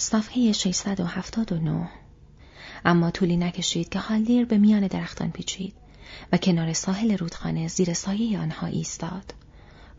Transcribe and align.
صفحه 0.00 0.52
679 0.52 1.88
اما 2.84 3.10
طولی 3.10 3.36
نکشید 3.36 3.88
که 3.88 3.98
هالدیر 3.98 4.44
به 4.44 4.58
میان 4.58 4.86
درختان 4.86 5.30
پیچید 5.30 5.74
و 6.32 6.36
کنار 6.36 6.72
ساحل 6.72 7.16
رودخانه 7.16 7.68
زیر 7.68 7.94
سایه 7.94 8.38
آنها 8.38 8.66
ایستاد. 8.66 9.34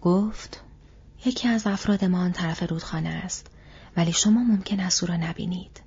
گفت 0.02 0.62
یکی 1.26 1.48
از 1.48 1.68
افراد 1.68 2.06
ما 2.06 2.20
آن 2.20 2.32
طرف 2.32 2.64
رودخانه 2.64 3.10
است 3.10 3.48
ولی 3.98 4.14
شما 4.14 4.44
ممکن 4.44 4.80
است 4.80 5.04
او 5.04 5.10
را 5.10 5.16
نبینید. 5.16 5.82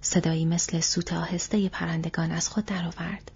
صدایی 0.00 0.44
مثل 0.44 0.80
سوت 0.80 1.12
آهسته 1.12 1.68
پرندگان 1.68 2.32
از 2.32 2.48
خود 2.48 2.66
درآورد 2.66 3.30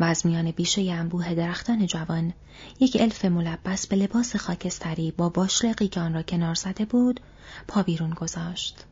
و 0.00 0.04
از 0.04 0.26
میان 0.26 0.50
بیشه 0.50 0.82
انبوه 0.82 1.34
درختان 1.34 1.86
جوان 1.86 2.32
یک 2.80 2.96
الف 3.00 3.24
ملبس 3.24 3.86
به 3.86 3.96
لباس 3.96 4.36
خاکستری 4.36 5.10
با 5.10 5.28
باشلقی 5.28 5.88
که 5.88 6.00
آن 6.00 6.14
را 6.14 6.22
کنار 6.22 6.54
زده 6.54 6.84
بود 6.84 7.20
پا 7.68 7.82
بیرون 7.82 8.10
گذاشت. 8.10 8.84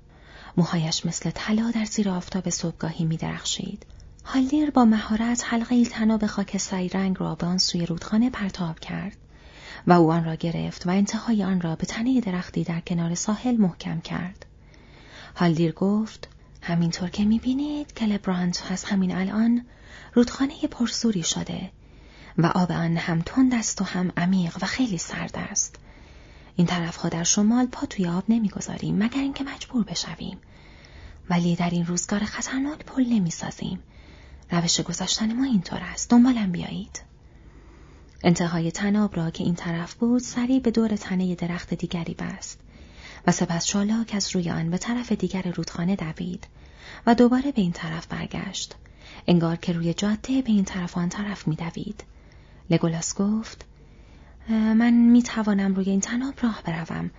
موهایش 0.57 1.07
مثل 1.07 1.31
طلا 1.31 1.71
در 1.71 1.85
زیر 1.85 2.09
آفتاب 2.09 2.51
صبحگاهی 2.51 3.05
می 3.05 3.17
درخشید. 3.17 3.87
هالدیر 4.25 4.71
با 4.71 4.85
مهارت 4.85 5.45
حلقه 5.47 5.85
تناب 5.85 6.27
خاکستری 6.27 6.89
رنگ 6.89 7.17
را 7.21 7.35
به 7.35 7.47
آن 7.47 7.59
سوی 7.59 7.87
رودخانه 7.87 8.31
پرتاب 8.31 8.79
کرد 8.79 9.17
و 9.87 9.93
او 9.93 10.13
آن 10.13 10.25
را 10.25 10.35
گرفت 10.35 10.87
و 10.87 10.91
انتهای 10.91 11.45
آن 11.45 11.61
را 11.61 11.77
به 11.77 11.87
تنه 11.87 12.21
درختی 12.21 12.65
در 12.65 12.81
کنار 12.81 13.15
ساحل 13.15 13.57
محکم 13.57 14.01
کرد. 14.01 14.47
هالدیر 15.37 15.73
گفت 15.73 16.29
همینطور 16.63 17.11
که 17.11 17.25
می‌بینید 17.25 17.95
کلبرانت 17.95 18.63
از 18.71 18.85
همین 18.85 19.17
الان 19.17 19.65
رودخانه 20.15 20.55
پرسوری 20.71 21.23
شده 21.23 21.71
و 22.39 22.47
آب 22.47 22.73
آن 22.73 22.97
هم 22.97 23.23
تند 23.27 23.55
است 23.55 23.81
و 23.81 23.85
هم 23.85 24.13
عمیق 24.17 24.57
و 24.63 24.67
خیلی 24.67 24.99
سرد 24.99 25.35
است. 25.51 25.77
این 26.57 26.67
طرفها 26.67 27.09
در 27.09 27.25
شمال 27.25 27.67
پا 27.67 27.87
توی 27.87 28.07
آب 28.07 28.25
نمی‌گذاریم 28.29 29.03
مگر 29.03 29.21
اینکه 29.21 29.45
مجبور 29.45 29.85
بشویم. 29.85 30.39
ولی 31.31 31.57
در 31.57 31.71
این 31.71 31.87
روزگار 31.87 32.25
خطرناک 32.25 32.79
پل 32.79 33.05
نمی‌سازیم. 33.07 33.79
روش 34.51 34.81
گذاشتن 34.81 35.33
ما 35.33 35.45
اینطور 35.45 35.81
است. 35.83 36.11
دنبالم 36.11 36.53
بیایید. 36.53 37.03
انتهای 38.25 38.71
تناب 38.71 39.17
را 39.17 39.31
که 39.31 39.45
این 39.45 39.55
طرف 39.55 39.95
بود 39.95 40.21
سریع 40.21 40.61
به 40.61 40.71
دور 40.71 40.97
تنه 40.97 41.35
درخت 41.35 41.75
دیگری 41.75 42.15
بست 42.15 42.61
و 43.27 43.33
سپس 43.33 43.67
شالاک 43.67 44.13
از 44.15 44.37
روی 44.37 44.51
آن 44.51 44.71
به 44.71 44.79
طرف 44.79 45.13
دیگر 45.13 45.43
رودخانه 45.43 45.97
دوید 45.97 46.47
و 47.07 47.15
دوباره 47.15 47.53
به 47.53 47.63
این 47.63 47.73
طرف 47.73 48.07
برگشت 48.07 48.75
انگار 49.27 49.57
که 49.57 49.73
روی 49.73 49.95
جاده 49.95 50.43
به 50.43 50.51
این 50.51 50.65
طرف 50.65 50.99
آن 50.99 51.09
طرف 51.09 51.49
میدوید 51.49 52.05
لگولاس 52.71 53.15
گفت 53.15 53.65
من 54.49 54.93
می 54.93 55.23
توانم 55.23 55.75
روی 55.75 55.91
این 55.91 56.01
تناب 56.01 56.35
راه 56.43 56.63
بروم. 56.65 57.11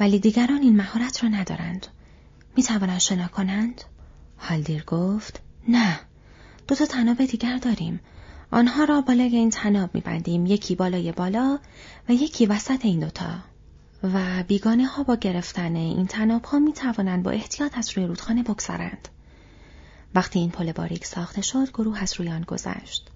ولی 0.00 0.18
دیگران 0.18 0.62
این 0.62 0.76
مهارت 0.76 1.24
را 1.24 1.28
ندارند. 1.30 1.86
می 2.56 2.62
توانند 2.62 2.98
شنا 2.98 3.28
کنند؟ 3.28 3.80
هالدیر 4.38 4.84
گفت 4.84 5.40
نه. 5.68 6.00
دو 6.68 6.74
تا 6.74 6.86
تناب 6.86 7.24
دیگر 7.24 7.56
داریم. 7.56 8.00
آنها 8.50 8.84
را 8.84 9.00
بالای 9.00 9.36
این 9.36 9.50
تناب 9.50 9.94
میبندیم. 9.94 10.46
یکی 10.46 10.74
بالای 10.74 11.12
بالا 11.12 11.58
و 12.08 12.12
یکی 12.12 12.46
وسط 12.46 12.84
این 12.84 13.00
دوتا. 13.00 13.38
و 14.02 14.42
بیگانه 14.42 14.86
ها 14.86 15.02
با 15.02 15.16
گرفتن 15.16 15.76
این 15.76 16.06
تناب 16.06 16.44
ها 16.44 16.58
می 16.58 16.72
توانند 16.72 17.22
با 17.22 17.30
احتیاط 17.30 17.78
از 17.78 17.90
روی 17.98 18.06
رودخانه 18.06 18.42
بگذرند. 18.42 19.08
وقتی 20.14 20.38
این 20.38 20.50
پل 20.50 20.72
باریک 20.72 21.04
ساخته 21.04 21.42
شد 21.42 21.70
گروه 21.70 22.02
از 22.02 22.14
روی 22.18 22.28
آن 22.28 22.42
گذشت. 22.42 23.10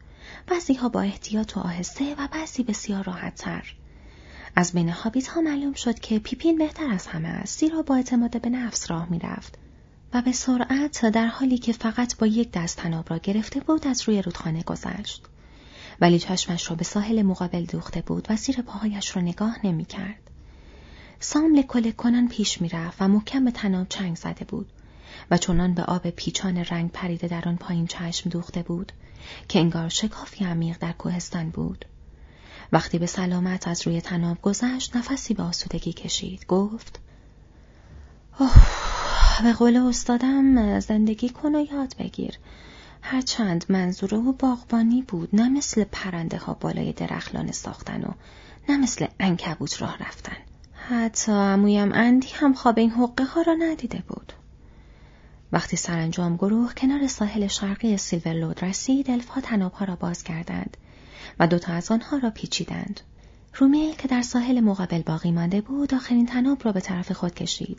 بعضی 0.46 0.74
ها 0.74 0.88
با 0.88 1.00
احتیاط 1.00 1.56
و 1.56 1.60
آهسته 1.60 2.14
و 2.14 2.28
بعضی 2.32 2.62
بسیار 2.62 3.04
راحت 3.04 3.34
تر. 3.34 3.74
از 4.56 4.72
بین 4.72 4.88
هابیت 4.88 5.28
ها 5.28 5.40
معلوم 5.40 5.72
شد 5.72 5.98
که 5.98 6.18
پیپین 6.18 6.58
بهتر 6.58 6.90
از 6.90 7.06
همه 7.06 7.28
است 7.28 7.60
زیرا 7.60 7.82
با 7.82 7.94
اعتماد 7.94 8.40
به 8.40 8.48
نفس 8.48 8.90
راه 8.90 9.10
می‌رفت 9.10 9.58
و 10.14 10.22
به 10.22 10.32
سرعت 10.32 11.06
در 11.06 11.26
حالی 11.26 11.58
که 11.58 11.72
فقط 11.72 12.16
با 12.16 12.26
یک 12.26 12.52
دست 12.52 12.76
تناب 12.76 13.10
را 13.10 13.18
گرفته 13.18 13.60
بود 13.60 13.86
از 13.86 14.08
روی 14.08 14.22
رودخانه 14.22 14.62
گذشت. 14.62 15.24
ولی 16.00 16.18
چشمش 16.18 16.70
را 16.70 16.76
به 16.76 16.84
ساحل 16.84 17.22
مقابل 17.22 17.64
دوخته 17.64 18.00
بود 18.00 18.26
و 18.30 18.36
زیر 18.36 18.62
پاهایش 18.62 19.16
را 19.16 19.22
نگاه 19.22 19.66
نمی 19.66 19.84
کرد. 19.84 20.30
سام 21.20 21.54
لکل 21.54 21.90
کنان 21.90 22.28
پیش 22.28 22.60
می‌رفت 22.62 23.02
و 23.02 23.08
محکم 23.08 23.44
به 23.44 23.50
تناب 23.50 23.88
چنگ 23.88 24.16
زده 24.16 24.44
بود 24.44 24.66
و 25.30 25.38
چنان 25.38 25.74
به 25.74 25.82
آب 25.82 26.10
پیچان 26.10 26.56
رنگ 26.56 26.90
پریده 26.90 27.28
در 27.28 27.48
آن 27.48 27.56
پایین 27.56 27.86
چشم 27.86 28.30
دوخته 28.30 28.62
بود 28.62 28.92
که 29.48 29.58
انگار 29.58 29.88
شکافی 29.88 30.44
عمیق 30.44 30.76
در 30.78 30.92
کوهستان 30.92 31.50
بود. 31.50 31.84
وقتی 32.72 32.98
به 32.98 33.06
سلامت 33.06 33.68
از 33.68 33.86
روی 33.86 34.00
تناب 34.00 34.42
گذشت 34.42 34.96
نفسی 34.96 35.34
به 35.34 35.42
آسودگی 35.42 35.92
کشید. 35.92 36.46
گفت 36.46 37.00
اوه 38.40 38.54
به 39.42 39.52
قول 39.52 39.76
استادم 39.76 40.80
زندگی 40.80 41.28
کن 41.28 41.54
و 41.54 41.66
یاد 41.72 41.96
بگیر. 41.98 42.38
هرچند 43.02 43.64
منظور 43.68 44.14
او 44.14 44.32
باغبانی 44.32 45.02
بود 45.02 45.28
نه 45.32 45.48
مثل 45.48 45.84
پرنده 45.84 46.38
ها 46.38 46.54
بالای 46.54 46.92
درخلان 46.92 47.52
ساختن 47.52 48.02
و 48.02 48.12
نه 48.68 48.76
مثل 48.76 49.06
انکبوت 49.20 49.82
راه 49.82 49.96
رفتن. 49.98 50.36
حتی 50.74 51.32
امویم 51.32 51.92
اندی 51.92 52.28
هم 52.34 52.54
خواب 52.54 52.78
این 52.78 52.90
حقه 52.90 53.24
ها 53.24 53.42
را 53.42 53.54
ندیده 53.54 54.02
بود. 54.08 54.32
وقتی 55.54 55.76
سرانجام 55.76 56.36
گروه 56.36 56.74
کنار 56.74 57.06
ساحل 57.06 57.46
شرقی 57.46 57.96
سیلورلود 57.96 58.64
رسید 58.64 59.10
الفها 59.10 59.40
تنابها 59.40 59.84
را 59.84 59.96
باز 59.96 60.24
کردند 60.24 60.76
و 61.38 61.46
دوتا 61.46 61.72
از 61.72 61.90
آنها 61.90 62.16
را 62.16 62.30
پیچیدند. 62.30 63.00
رومیل 63.54 63.94
که 63.94 64.08
در 64.08 64.22
ساحل 64.22 64.60
مقابل 64.60 65.02
باقی 65.02 65.32
مانده 65.32 65.60
بود 65.60 65.94
آخرین 65.94 66.26
تناب 66.26 66.64
را 66.64 66.72
به 66.72 66.80
طرف 66.80 67.12
خود 67.12 67.34
کشید 67.34 67.78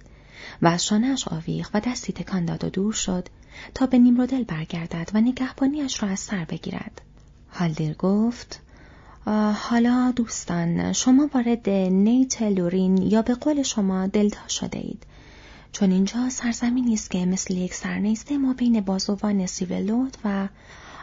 و 0.62 0.68
از 0.68 0.86
شانهاش 0.86 1.28
آویخت 1.28 1.72
و 1.76 1.80
دستی 1.80 2.14
تکان 2.14 2.46
داد 2.46 2.64
و 2.64 2.70
دور 2.70 2.94
شد 2.94 3.28
تا 3.74 3.86
به 3.86 3.98
نیمرودل 3.98 4.44
برگردد 4.44 5.10
و 5.14 5.22
نگهبانیش 5.22 6.04
را 6.04 6.10
از 6.10 6.20
سر 6.20 6.46
بگیرد. 6.46 7.02
هالدیر 7.52 7.94
گفت 7.94 8.62
حالا 9.54 10.14
دوستان 10.16 10.94
شما 10.94 11.30
وارد 11.34 11.70
نیت 11.70 12.42
لورین 12.42 12.98
یا 12.98 13.22
به 13.22 13.36
قول 13.36 13.64
شما 13.64 14.08
دلتا 14.08 14.48
شده 14.48 14.80
اید 14.80 15.06
چون 15.76 15.92
اینجا 15.92 16.30
سرزمینی 16.30 16.94
است 16.94 17.12
که 17.12 17.26
مثل 17.26 17.54
یک 17.54 17.74
سرنیسته 17.74 18.38
ما 18.38 18.54
بین 18.54 18.82
بازوان 18.82 19.46
سیولود 19.46 20.18
و 20.26 20.48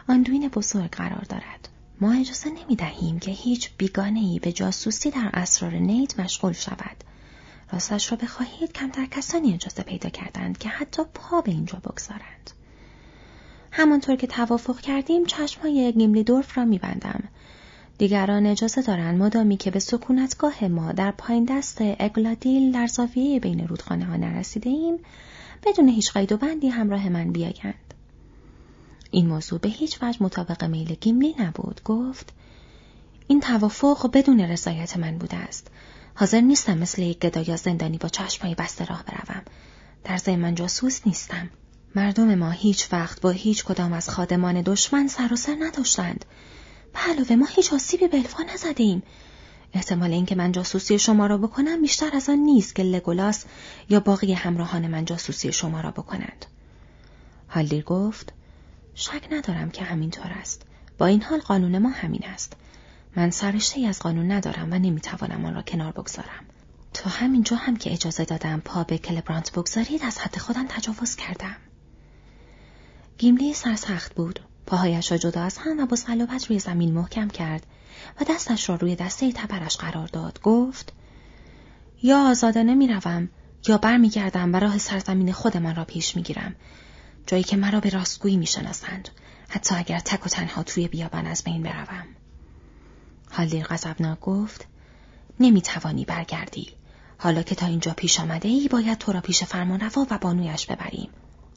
آندوین 0.07 0.47
بزرگ 0.47 0.89
قرار 0.91 1.25
دارد. 1.29 1.69
ما 2.01 2.13
اجازه 2.13 2.49
نمی 2.49 2.75
دهیم 2.75 3.19
که 3.19 3.31
هیچ 3.31 3.69
بیگانه 3.77 4.19
ای 4.19 4.39
به 4.39 4.51
جاسوسی 4.51 5.11
در 5.11 5.29
اسرار 5.33 5.71
نیت 5.71 6.19
مشغول 6.19 6.53
شود. 6.53 7.03
راستش 7.71 8.11
را 8.11 8.17
بخواهید 8.17 8.71
کمتر 8.71 9.05
کسانی 9.05 9.53
اجازه 9.53 9.83
پیدا 9.83 10.09
کردند 10.09 10.57
که 10.57 10.69
حتی 10.69 11.03
پا 11.13 11.41
به 11.41 11.51
اینجا 11.51 11.79
بگذارند. 11.79 12.51
همانطور 13.71 14.15
که 14.15 14.27
توافق 14.27 14.79
کردیم 14.79 15.25
چشمهای 15.25 15.93
گیملی 15.93 16.23
دورف 16.23 16.57
را 16.57 16.65
میبندم. 16.65 17.23
دیگران 17.97 18.45
اجازه 18.45 18.81
دارند 18.81 19.21
مادامی 19.21 19.57
که 19.57 19.71
به 19.71 19.79
سکونتگاه 19.79 20.63
ما 20.63 20.91
در 20.91 21.11
پایین 21.11 21.45
دست 21.45 21.77
اگلادیل 21.81 22.71
در 22.71 22.87
زاویه 22.87 23.39
بین 23.39 23.67
رودخانه 23.67 24.05
ها 24.05 24.15
نرسیده 24.15 24.69
ایم 24.69 24.99
بدون 25.65 25.89
هیچ 25.89 26.13
قید 26.13 26.31
و 26.31 26.37
بندی 26.37 26.67
همراه 26.67 27.09
من 27.09 27.31
بیایند. 27.31 27.93
این 29.11 29.27
موضوع 29.27 29.59
به 29.59 29.69
هیچ 29.69 29.97
وجه 30.01 30.23
مطابق 30.23 30.63
میل 30.63 30.95
گیملی 31.01 31.35
نبود. 31.39 31.81
گفت 31.85 32.33
این 33.27 33.39
توافق 33.39 34.09
بدون 34.13 34.39
رضایت 34.39 34.97
من 34.97 35.17
بوده 35.17 35.37
است. 35.37 35.67
حاضر 36.15 36.41
نیستم 36.41 36.77
مثل 36.77 37.01
یک 37.01 37.19
گدا 37.19 37.41
یا 37.41 37.55
زندانی 37.55 37.97
با 37.97 38.09
چشمهای 38.09 38.55
بسته 38.55 38.85
راه 38.85 39.03
بروم. 39.03 39.43
در 40.03 40.17
ضمن 40.17 40.35
من 40.35 40.55
جاسوس 40.55 41.07
نیستم. 41.07 41.49
مردم 41.95 42.35
ما 42.35 42.49
هیچ 42.49 42.93
وقت 42.93 43.21
با 43.21 43.29
هیچ 43.29 43.65
کدام 43.65 43.93
از 43.93 44.09
خادمان 44.09 44.61
دشمن 44.61 45.07
سر 45.07 45.33
و 45.33 45.35
سر 45.35 45.55
نداشتند. 45.59 46.25
به 46.93 46.99
علاوه 46.99 47.35
ما 47.35 47.45
هیچ 47.45 47.73
آسیبی 47.73 48.07
به 48.07 48.17
الفا 48.17 48.43
نزده 48.43 48.83
ایم. 48.83 49.03
احتمال 49.73 50.11
اینکه 50.13 50.35
من 50.35 50.51
جاسوسی 50.51 50.99
شما 50.99 51.27
را 51.27 51.37
بکنم 51.37 51.81
بیشتر 51.81 52.09
از 52.15 52.29
آن 52.29 52.37
نیست 52.37 52.75
که 52.75 52.83
لگولاس 52.83 53.45
یا 53.89 53.99
باقی 53.99 54.33
همراهان 54.33 54.87
من 54.87 55.05
جاسوسی 55.05 55.51
شما 55.51 55.81
را 55.81 55.91
بکنند. 55.91 56.45
هالدیر 57.49 57.83
گفت 57.83 58.33
شک 58.95 59.27
ندارم 59.31 59.71
که 59.71 59.83
همینطور 59.83 60.31
است. 60.41 60.61
با 60.97 61.05
این 61.05 61.21
حال 61.21 61.39
قانون 61.39 61.77
ما 61.77 61.89
همین 61.89 62.25
است. 62.25 62.53
من 63.15 63.29
سرشته 63.29 63.87
از 63.87 63.99
قانون 63.99 64.31
ندارم 64.31 64.71
و 64.71 64.75
نمی‌توانم 64.75 65.45
آن 65.45 65.53
را 65.55 65.61
کنار 65.61 65.91
بگذارم. 65.91 66.45
تا 66.93 67.09
همینجا 67.09 67.57
هم 67.57 67.77
که 67.77 67.93
اجازه 67.93 68.25
دادم 68.25 68.59
پا 68.59 68.83
به 68.83 68.97
کلبرانت 68.97 69.51
بگذارید 69.51 70.03
از 70.03 70.19
حد 70.19 70.37
خودم 70.37 70.65
تجاوز 70.69 71.15
کردم. 71.15 71.55
گیملی 73.17 73.53
سرسخت 73.53 74.15
بود 74.15 74.39
پاهایش 74.65 75.11
را 75.11 75.17
جدا 75.17 75.41
از 75.41 75.57
هم 75.57 75.79
و 75.79 75.85
با 75.85 75.95
صلابت 75.95 76.45
روی 76.45 76.59
زمین 76.59 76.93
محکم 76.93 77.27
کرد 77.27 77.65
و 78.21 78.23
دستش 78.29 78.69
را 78.69 78.75
روی 78.75 78.95
دسته 78.95 79.31
تبرش 79.31 79.77
قرار 79.77 80.07
داد. 80.07 80.39
گفت 80.41 80.93
یا 82.03 82.29
آزادانه 82.29 82.75
می‌روم 82.75 83.29
یا 83.67 83.77
برمیگردم 83.77 84.53
و 84.53 84.59
راه 84.59 84.77
سرزمین 84.77 85.31
خودمان 85.31 85.75
را 85.75 85.85
پیش 85.85 86.15
می‌گیرم. 86.15 86.55
جایی 87.27 87.43
که 87.43 87.57
مرا 87.57 87.79
به 87.79 87.89
راستگویی 87.89 88.37
می‌شناسند. 88.37 89.09
حتی 89.49 89.75
اگر 89.75 89.99
تک 89.99 90.25
و 90.25 90.29
تنها 90.29 90.63
توی 90.63 90.87
بیابان 90.87 91.25
از 91.27 91.43
بین 91.43 91.63
بروم. 91.63 92.05
حالیر 93.31 93.65
غضبناک 93.65 94.19
گفت 94.19 94.67
نمی‌توانی 95.39 96.05
برگردی. 96.05 96.67
حالا 97.17 97.43
که 97.43 97.55
تا 97.55 97.65
اینجا 97.65 97.93
پیش 97.93 98.19
آمده 98.19 98.47
ای 98.47 98.67
باید 98.67 98.97
تو 98.97 99.11
را 99.11 99.21
پیش 99.21 99.43
فرمانروا 99.43 100.07
و 100.11 100.17
بانویش 100.17 100.65
ببریم. 100.65 101.09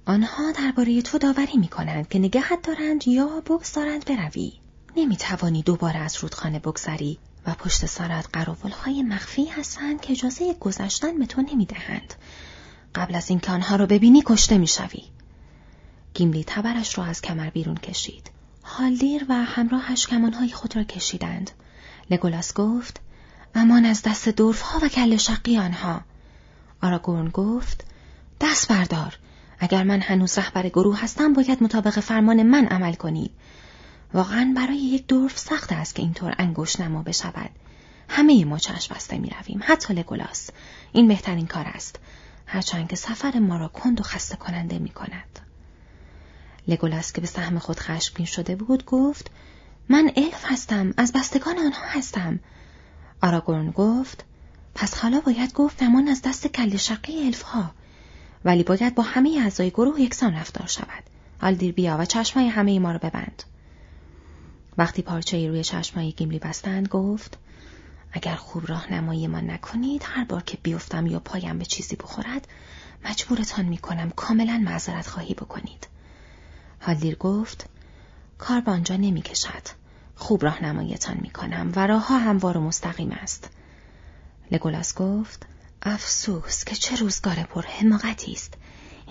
آنها 0.08 0.52
درباره 0.52 1.02
تو 1.02 1.18
داوری 1.18 1.56
می 1.56 1.68
کنند 1.68 2.08
که 2.08 2.18
نگهت 2.18 2.62
دارند 2.62 3.08
یا 3.08 3.26
بگذارند 3.26 4.04
بروی. 4.04 4.52
نمی 4.96 5.16
توانی 5.16 5.62
دوباره 5.62 5.98
از 5.98 6.16
رودخانه 6.16 6.58
بگذری 6.58 7.18
و 7.46 7.54
پشت 7.54 7.86
سرت 7.86 8.36
های 8.84 9.02
مخفی 9.02 9.44
هستند 9.44 10.00
که 10.00 10.12
اجازه 10.12 10.54
گذشتن 10.54 11.18
به 11.18 11.26
تو 11.26 11.42
نمی 11.42 11.66
دهند. 11.66 12.14
قبل 12.94 13.14
از 13.14 13.30
اینکه 13.30 13.52
آنها 13.52 13.76
را 13.76 13.86
ببینی 13.86 14.22
کشته 14.26 14.58
می 14.58 14.66
شوی. 14.66 15.02
گیملی 16.14 16.44
تبرش 16.46 16.98
را 16.98 17.04
از 17.04 17.22
کمر 17.22 17.50
بیرون 17.50 17.76
کشید. 17.76 18.30
هالدیر 18.64 19.26
و 19.28 19.34
همراهش 19.34 20.06
کمانهای 20.06 20.48
خود 20.48 20.76
را 20.76 20.84
کشیدند. 20.84 21.50
لگولاس 22.10 22.54
گفت 22.54 23.00
امان 23.54 23.84
از 23.84 24.02
دست 24.02 24.28
دورف 24.28 24.60
ها 24.60 24.78
و 24.82 24.88
کل 24.88 25.16
شقی 25.16 25.58
آنها. 25.58 26.00
آراگورن 26.82 27.28
گفت 27.28 27.84
دست 28.40 28.68
بردار. 28.68 29.18
اگر 29.58 29.82
من 29.82 30.00
هنوز 30.00 30.38
رهبر 30.38 30.68
گروه 30.68 31.02
هستم 31.02 31.32
باید 31.32 31.62
مطابق 31.62 32.00
فرمان 32.00 32.42
من 32.42 32.66
عمل 32.66 32.94
کنید. 32.94 33.30
واقعا 34.14 34.52
برای 34.56 34.76
یک 34.76 35.06
دورف 35.06 35.38
سخت 35.38 35.72
است 35.72 35.94
که 35.94 36.02
اینطور 36.02 36.34
انگوش 36.38 36.80
نما 36.80 37.02
بشود. 37.02 37.50
همه 38.08 38.44
ما 38.44 38.58
چشم 38.58 38.94
بسته 38.94 39.18
می 39.18 39.30
رویم. 39.30 39.60
حتی 39.62 39.94
لگولاس. 39.94 40.50
این 40.92 41.08
بهترین 41.08 41.46
کار 41.46 41.66
است. 41.66 41.98
هرچند 42.46 42.88
که 42.88 42.96
سفر 42.96 43.38
ما 43.38 43.56
را 43.56 43.68
کند 43.68 44.00
و 44.00 44.02
خسته 44.02 44.36
کننده 44.36 44.78
می 44.78 44.90
کند. 44.90 45.40
لگولاس 46.68 47.12
که 47.12 47.20
به 47.20 47.26
سهم 47.26 47.58
خود 47.58 47.80
خشمگین 47.80 48.26
شده 48.26 48.56
بود 48.56 48.84
گفت 48.84 49.30
من 49.88 50.10
الف 50.16 50.44
هستم 50.44 50.94
از 50.96 51.12
بستگان 51.12 51.58
آنها 51.58 51.86
هستم 51.86 52.40
آراگورن 53.22 53.70
گفت 53.70 54.24
پس 54.74 54.98
حالا 54.98 55.20
باید 55.20 55.52
گفت 55.52 55.82
امان 55.82 56.08
از 56.08 56.22
دست 56.22 56.46
کله 56.46 56.76
شقی 56.76 57.26
الف 57.26 57.42
ها 57.42 57.70
ولی 58.46 58.62
باید 58.62 58.94
با 58.94 59.02
همه 59.02 59.38
اعضای 59.42 59.70
گروه 59.70 60.00
یکسان 60.00 60.34
رفتار 60.34 60.66
شود 60.66 61.04
هالدیر 61.40 61.72
بیا 61.72 61.96
و 62.00 62.04
چشمای 62.04 62.48
همه 62.48 62.78
ما 62.78 62.92
رو 62.92 62.98
ببند 62.98 63.42
وقتی 64.78 65.02
پارچه 65.02 65.48
روی 65.48 65.64
چشمای 65.64 66.12
گیملی 66.12 66.38
بستند 66.38 66.88
گفت 66.88 67.38
اگر 68.12 68.34
خوب 68.34 68.66
راهنمایی 68.66 69.26
من 69.26 69.50
نکنید 69.50 70.02
هر 70.04 70.24
بار 70.24 70.42
که 70.42 70.58
بیفتم 70.62 71.06
یا 71.06 71.20
پایم 71.20 71.58
به 71.58 71.64
چیزی 71.64 71.96
بخورد 71.96 72.48
مجبورتان 73.04 73.64
می‌کنم 73.64 74.10
کاملا 74.10 74.62
معذرت 74.64 75.06
خواهی 75.06 75.34
بکنید 75.34 75.88
هالدیر 76.80 77.16
گفت 77.16 77.66
کار 78.38 78.60
به 78.60 78.70
آنجا 78.70 78.96
نمی 78.96 79.22
کشد. 79.22 79.62
خوب 80.16 80.44
راهنماییتان 80.44 81.18
می 81.22 81.30
کنم 81.30 81.72
و 81.76 81.86
راهها 81.86 82.18
هموار 82.18 82.56
و 82.56 82.60
مستقیم 82.60 83.10
است. 83.10 83.50
لگولاس 84.50 84.94
گفت 84.94 85.46
افسوس 85.82 86.64
که 86.64 86.76
چه 86.76 86.96
روزگار 86.96 87.34
پر 87.34 87.62
حماقتی 87.62 88.32
است. 88.32 88.54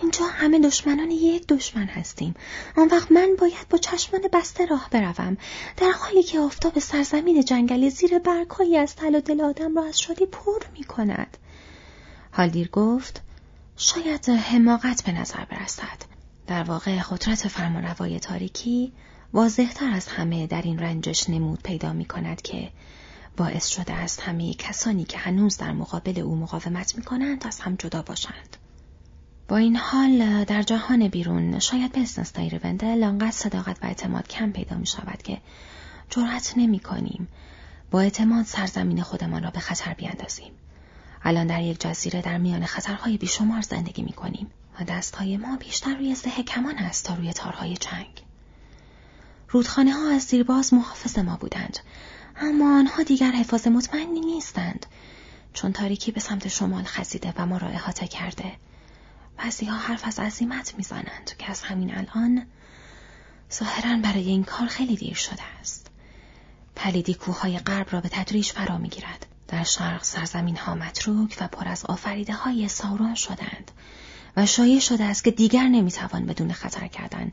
اینجا 0.02 0.26
همه 0.26 0.60
دشمنان 0.60 1.12
یک 1.12 1.48
دشمن 1.48 1.86
هستیم. 1.86 2.36
آن 2.78 2.88
وقت 2.88 3.12
من 3.12 3.30
باید 3.40 3.70
با 3.70 3.78
چشمان 3.78 4.22
بسته 4.34 4.66
راه 4.66 4.90
بروم 4.92 5.38
در 5.78 5.92
حالی 5.92 6.24
که 6.24 6.40
آفتاب 6.40 6.80
سرزمین 6.80 7.44
جنگلی 7.44 7.90
زیر 7.90 8.20
برگهایی 8.20 8.78
از 8.78 8.96
تل 8.96 9.16
و 9.16 9.22
دل 9.22 9.42
آدم 9.42 9.78
را 9.78 9.86
از 9.86 10.02
شادی 10.02 10.26
پر 10.26 10.60
می 10.74 10.84
کند. 10.84 11.38
هالدیر 12.34 12.70
گفت 12.70 13.22
شاید 13.78 14.30
حماقت 14.30 15.04
به 15.04 15.12
نظر 15.12 15.46
برسد 15.46 16.16
در 16.48 16.64
واقع 16.64 17.02
قدرت 17.02 17.48
فرمانروای 17.48 18.20
تاریکی 18.20 18.94
واضحتر 19.34 19.90
از 19.90 20.08
همه 20.08 20.48
در 20.48 20.62
این 20.62 20.80
رنجش 20.80 21.30
نمود 21.30 21.64
پیدا 21.64 21.94
می 21.94 22.06
کند 22.06 22.42
که 22.42 22.72
باعث 23.38 23.68
شده 23.68 23.94
است 23.94 24.22
همه 24.22 24.54
کسانی 24.54 25.04
که 25.04 25.18
هنوز 25.18 25.58
در 25.58 25.72
مقابل 25.72 26.20
او 26.20 26.36
مقاومت 26.36 26.96
می 26.96 27.04
کنند 27.04 27.48
از 27.48 27.60
هم 27.60 27.76
جدا 27.76 28.02
باشند. 28.02 28.58
با 29.48 29.58
این 29.58 29.76
حال 29.76 30.44
در 30.44 30.62
جهان 30.62 31.08
بیرون 31.08 31.60
شاید 31.60 31.92
به 31.92 32.02
استثنای 32.02 32.50
روندل 32.50 33.04
آنقدر 33.04 33.32
صداقت 33.32 33.84
و 33.84 33.86
اعتماد 33.86 34.28
کم 34.28 34.52
پیدا 34.52 34.78
می 34.78 34.88
شود 34.88 35.22
که 35.24 35.42
جرأت 36.10 36.54
نمی 36.58 36.80
کنیم 36.80 37.28
با 37.92 38.02
اعتماد 38.02 38.46
سرزمین 38.46 39.02
خودمان 39.02 39.44
را 39.44 39.50
به 39.50 39.60
خطر 39.60 39.94
بیاندازیم. 39.94 40.52
الان 41.24 41.48
در 41.48 41.62
یک 41.62 41.82
جزیره 41.82 42.22
در 42.22 42.38
میان 42.38 42.66
خطرهای 42.66 43.18
بیشمار 43.18 43.62
زندگی 43.62 44.02
می 44.02 44.14
کنیم. 44.14 44.52
و 44.80 44.84
دستهای 44.84 45.38
ما 45.38 45.58
بیشتر 45.58 45.96
روی 45.96 46.16
زه 46.16 46.44
کمان 46.44 46.78
است 46.78 47.06
تا 47.06 47.14
روی 47.14 47.34
تارهای 47.34 47.78
جنگ. 47.78 48.24
رودخانه 49.50 49.94
ها 49.94 50.10
از 50.10 50.22
زیرباز 50.22 50.74
محافظ 50.74 51.20
ما 51.20 51.38
بودند 51.38 51.80
اما 52.38 52.80
آنها 52.80 53.04
دیگر 53.04 53.32
حفاظ 53.32 53.68
مطمئنی 53.68 54.20
نیستند 54.20 54.86
چون 55.54 55.74
تاریکی 55.74 56.12
به 56.12 56.20
سمت 56.20 56.48
شمال 56.48 56.84
خزیده 56.84 57.34
و 57.38 57.46
ما 57.46 57.58
را 57.58 57.68
احاطه 57.68 58.08
کرده. 58.08 58.52
بعضی 59.38 59.66
ها 59.66 59.78
حرف 59.78 60.08
از 60.08 60.20
عظیمت 60.20 60.76
می‌زنند 60.78 61.32
که 61.40 61.52
از 61.52 61.62
همین 61.62 61.96
الان 61.98 62.46
ظاهرا 63.54 63.98
برای 63.98 64.28
این 64.28 64.44
کار 64.44 64.68
خیلی 64.68 64.96
دیر 64.96 65.14
شده 65.14 65.44
است. 65.60 65.88
پلیدی 66.76 67.14
کوههای 67.14 67.60
غرب 67.60 67.88
را 67.92 68.02
به 68.02 68.10
تدریج 68.10 68.52
فرا 68.52 68.78
می‌گیرد. 68.78 69.26
در 69.48 69.64
شرق 69.64 70.04
سرزمین 70.04 70.58
ها 70.58 70.76
متروک 70.76 71.38
و 71.42 71.48
پر 71.48 71.68
از 71.68 71.86
آفریده 71.86 72.34
های 72.34 72.70
شدند. 73.16 73.72
و 74.38 74.46
شایع 74.46 74.80
شده 74.80 75.04
است 75.04 75.24
که 75.24 75.32
دیگر 75.32 75.68
نمی‌توان 75.68 76.26
بدون 76.26 76.52
خطر 76.52 76.88
کردن 76.88 77.32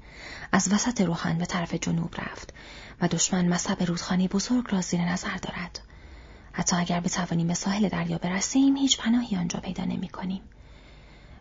از 0.52 0.72
وسط 0.72 1.00
روحان 1.00 1.38
به 1.38 1.46
طرف 1.46 1.74
جنوب 1.74 2.14
رفت 2.18 2.54
و 3.00 3.08
دشمن 3.08 3.48
مصب 3.48 3.82
رودخانه 3.82 4.28
بزرگ 4.28 4.64
را 4.70 4.80
زیر 4.80 5.00
نظر 5.00 5.36
دارد. 5.36 5.80
حتی 6.52 6.76
اگر 6.76 7.00
بتوانیم 7.00 7.46
به 7.46 7.54
ساحل 7.54 7.88
دریا 7.88 8.18
برسیم 8.18 8.76
هیچ 8.76 8.98
پناهی 8.98 9.36
آنجا 9.36 9.60
پیدا 9.60 9.84
نمی 9.84 10.08
کنیم. 10.08 10.42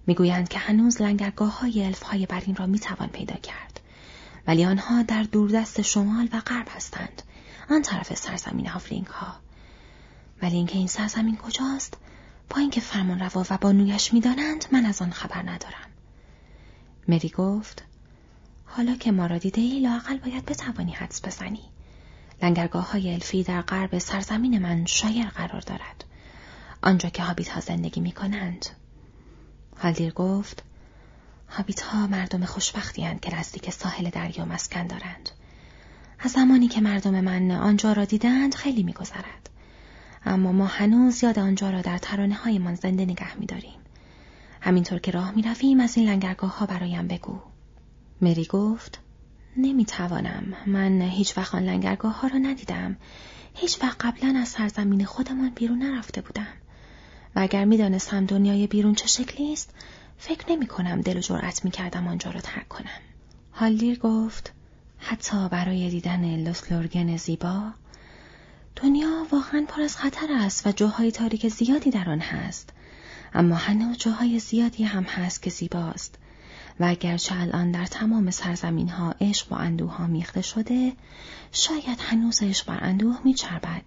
می‌گویند 0.08 0.50
که 0.50 0.60
هنوز 0.60 1.02
لنگرگاه 1.02 1.60
های 1.60 1.86
الف 1.86 2.04
های 2.04 2.26
برین 2.26 2.56
را 2.56 2.66
می‌توان 2.66 3.08
پیدا 3.10 3.36
کرد. 3.36 3.80
ولی 4.48 4.66
آنها 4.66 5.02
در 5.02 5.24
دوردست 5.24 5.82
شمال 5.82 6.30
و 6.34 6.40
غرب 6.40 6.68
هستند. 6.76 7.22
آن 7.70 7.82
طرف 7.82 8.14
سرزمین 8.18 8.68
هافلینگ 8.68 9.08
ها. 9.08 9.36
ولی 10.42 10.56
اینکه 10.56 10.78
این 10.78 10.88
سرزمین 10.88 11.38
کجاست 11.38 11.98
با 12.52 12.58
اینکه 12.58 12.82
فرمان 12.82 13.20
روا 13.20 13.46
و 13.50 13.58
بانویش 13.58 14.14
می‌دانند 14.14 14.66
من 14.72 14.86
از 14.86 15.02
آن 15.02 15.12
خبر 15.12 15.42
ندارم. 15.42 15.90
مری 17.08 17.30
گفت 17.30 17.84
حالا 18.66 18.96
که 18.96 19.12
ما 19.12 19.26
را 19.26 19.38
دیده 19.38 19.62
ای 19.62 19.80
لاقل 19.80 20.18
باید 20.18 20.46
بتوانی 20.46 20.92
حدس 20.92 21.26
بزنی. 21.26 21.64
لنگرگاه 22.44 22.92
های 22.92 23.14
الفی 23.14 23.44
در 23.44 23.62
غرب 23.62 23.98
سرزمین 23.98 24.60
من 24.60 24.86
شایر 24.86 25.28
قرار 25.28 25.62
دارد. 25.62 26.06
آنجا 26.84 27.10
که 27.10 27.24
هابیت 27.24 27.50
ها 27.50 27.60
زندگی 27.60 28.02
می 28.02 28.12
کنند. 28.12 28.66
هالدیر 29.78 30.14
گفت 30.14 30.64
هابیت 31.50 31.82
ها 31.82 32.08
مردم 32.08 32.46
خوشبختی 32.46 33.04
هند 33.04 33.20
که 33.20 33.36
نزدیک 33.36 33.70
ساحل 33.70 34.10
دریا 34.10 34.46
مسکن 34.46 34.88
دارند. 34.88 35.30
از 36.20 36.32
زمانی 36.32 36.68
که 36.68 36.82
مردم 36.82 37.22
من 37.22 37.52
آنجا 37.52 37.94
را 37.94 38.06
دیدند 38.06 38.56
خیلی 38.56 38.84
میگذرد. 38.84 39.50
اما 40.26 40.52
ما 40.52 40.66
هنوز 40.66 41.24
یاد 41.24 41.40
آنجا 41.40 41.70
را 41.70 41.82
در 41.82 41.98
ترانه 41.98 42.36
های 42.36 42.60
من 42.60 42.76
زنده 42.76 43.06
نگه 43.06 43.38
می 43.40 43.46
داریم. 43.46 43.80
همینطور 44.62 45.00
که 45.00 45.12
راه 45.12 45.32
می 45.32 45.42
رویم 45.42 45.80
از 45.80 45.98
این 45.98 46.10
لنگرگاه 46.10 46.58
ها 46.58 46.66
برایم 46.66 47.08
بگو. 47.08 47.40
مری 48.22 48.46
گفت 48.46 49.00
نمی 49.58 49.86
توانم. 49.86 50.54
من 50.66 51.02
هیچ 51.02 51.38
وقت 51.38 51.56
آن 51.56 51.64
لنگرگاه 51.64 52.22
ها 52.22 52.28
را 52.28 52.38
ندیدم. 52.38 52.98
هیچ 53.54 53.84
وقت 53.84 54.06
قبلا 54.06 54.40
از 54.40 54.48
سرزمین 54.48 55.06
خودمان 55.06 55.50
بیرون 55.50 55.80
نرفته 55.80 56.22
بودم. 56.22 56.54
و 57.36 57.40
اگر 57.40 57.66
می 57.66 57.78
دانستم 57.78 58.26
دنیای 58.26 58.68
بیرون 58.68 58.96
چه 58.96 59.08
شکلی 59.08 59.54
است 59.54 59.74
فکر 60.18 60.52
نمی 60.52 60.68
کنم 60.68 61.02
دل 61.02 61.18
و 61.18 61.20
جرأت 61.20 61.66
می 61.66 61.72
کردم 61.72 62.08
آنجا 62.08 62.32
را 62.32 62.40
ترک 62.40 62.68
کنم. 62.68 63.02
هالدیر 63.54 64.00
گفت 64.00 64.54
حتی 64.98 65.50
برای 65.50 65.90
دیدن 65.90 66.36
لسلورگن 66.36 67.18
زیبا 67.18 67.72
دنیا 68.76 69.28
واقعا 69.32 69.66
پر 69.68 69.82
از 69.82 69.98
خطر 69.98 70.28
است 70.32 70.68
و 70.68 70.72
جاهای 70.72 71.12
تاریک 71.12 71.48
زیادی 71.48 71.90
در 71.90 72.10
آن 72.10 72.20
هست. 72.20 72.70
اما 73.34 73.56
هنوز 73.56 73.98
جاهای 73.98 74.40
زیادی 74.40 74.84
هم 74.84 75.04
هست 75.04 75.42
که 75.42 75.50
زیباست. 75.50 76.18
و 76.80 76.86
اگرچه 76.86 77.36
الان 77.36 77.72
در 77.72 77.86
تمام 77.86 78.32
سرزمین 78.32 78.90
ها 78.90 79.16
عشق 79.22 79.52
و 79.52 79.56
اندوه 79.56 79.92
ها 79.92 80.08
میخته 80.08 80.42
شده 80.42 80.94
شاید 81.52 82.00
هنوز 82.00 82.44
عشق 82.44 82.70
و 82.70 82.78
اندوه 82.82 83.20
میچربد. 83.24 83.84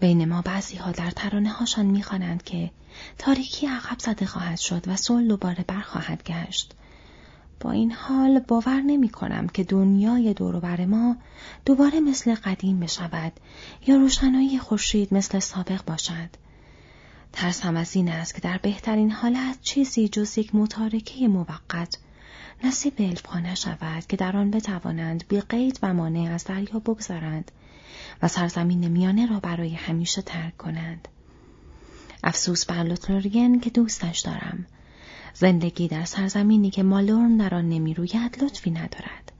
بین 0.00 0.28
ما 0.28 0.42
بعضی 0.42 0.76
ها 0.76 0.90
در 0.92 1.10
ترانه 1.10 1.50
هاشان 1.50 1.86
می‌خوانند 1.86 2.42
که 2.42 2.70
تاریکی 3.18 3.66
عقب 3.66 3.98
زده 3.98 4.26
خواهد 4.26 4.58
شد 4.58 4.88
و 4.88 4.96
صلح 4.96 5.28
دوباره 5.28 5.64
برخواهد 5.68 6.22
گشت. 6.24 6.74
با 7.60 7.70
این 7.70 7.92
حال 7.92 8.38
باور 8.38 8.80
نمی 8.80 9.08
کنم 9.08 9.46
که 9.46 9.64
دنیای 9.64 10.34
دوروبر 10.34 10.84
ما 10.84 11.16
دوباره 11.64 12.00
مثل 12.00 12.34
قدیم 12.34 12.80
بشود 12.80 13.32
یا 13.86 13.96
روشنایی 13.96 14.58
خورشید 14.58 15.14
مثل 15.14 15.38
سابق 15.38 15.84
باشد. 15.84 16.28
ترسم 17.32 17.76
از 17.76 17.96
این 17.96 18.08
است 18.08 18.34
که 18.34 18.40
در 18.40 18.58
بهترین 18.58 19.10
حالت 19.10 19.58
چیزی 19.62 20.08
جز 20.08 20.38
یک 20.38 20.54
متارکه 20.54 21.28
موقت 21.28 21.98
نصیب 22.64 22.94
الفها 22.98 23.40
نشود 23.40 24.06
که 24.06 24.16
در 24.16 24.36
آن 24.36 24.50
بتوانند 24.50 25.24
بی 25.28 25.40
قید 25.40 25.78
و 25.82 25.94
مانع 25.94 26.30
از 26.32 26.44
دریا 26.44 26.78
بگذارند 26.78 27.52
و 28.22 28.28
سرزمین 28.28 28.88
میانه 28.88 29.26
را 29.26 29.40
برای 29.40 29.74
همیشه 29.74 30.22
ترک 30.22 30.56
کنند. 30.56 31.08
افسوس 32.24 32.66
بر 32.66 32.82
لوتلورین 32.82 33.60
که 33.60 33.70
دوستش 33.70 34.18
دارم. 34.18 34.66
زندگی 35.38 35.88
در 35.88 36.04
سرزمینی 36.04 36.70
که 36.70 36.82
مالورن 36.82 37.36
در 37.36 37.54
آن 37.54 37.68
نمی‌روید 37.68 38.42
لطفی 38.42 38.70
ندارد. 38.70 39.32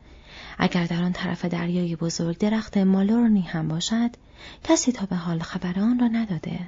اگر 0.59 0.85
در 0.85 1.02
آن 1.02 1.12
طرف 1.12 1.45
دریای 1.45 1.97
بزرگ 1.97 2.38
درخت 2.38 2.76
مالورنی 2.76 3.40
هم 3.40 3.69
باشد، 3.69 4.11
کسی 4.64 4.93
تا 4.93 5.07
به 5.07 5.17
حال 5.17 5.38
خبر 5.38 5.81
آن 5.81 5.99
را 5.99 6.09
نداده. 6.09 6.61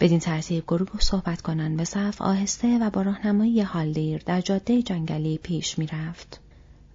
بدین 0.00 0.18
ترتیب 0.18 0.64
گروه 0.68 1.00
صحبت 1.00 1.42
کنان 1.42 1.76
به 1.76 1.84
صف 1.84 2.22
آهسته 2.22 2.78
و 2.78 2.90
با 2.90 3.02
راهنمایی 3.02 3.60
هالدیر 3.60 4.22
در 4.26 4.40
جاده 4.40 4.82
جنگلی 4.82 5.38
پیش 5.38 5.78
می 5.78 5.86
رفت. 5.86 6.40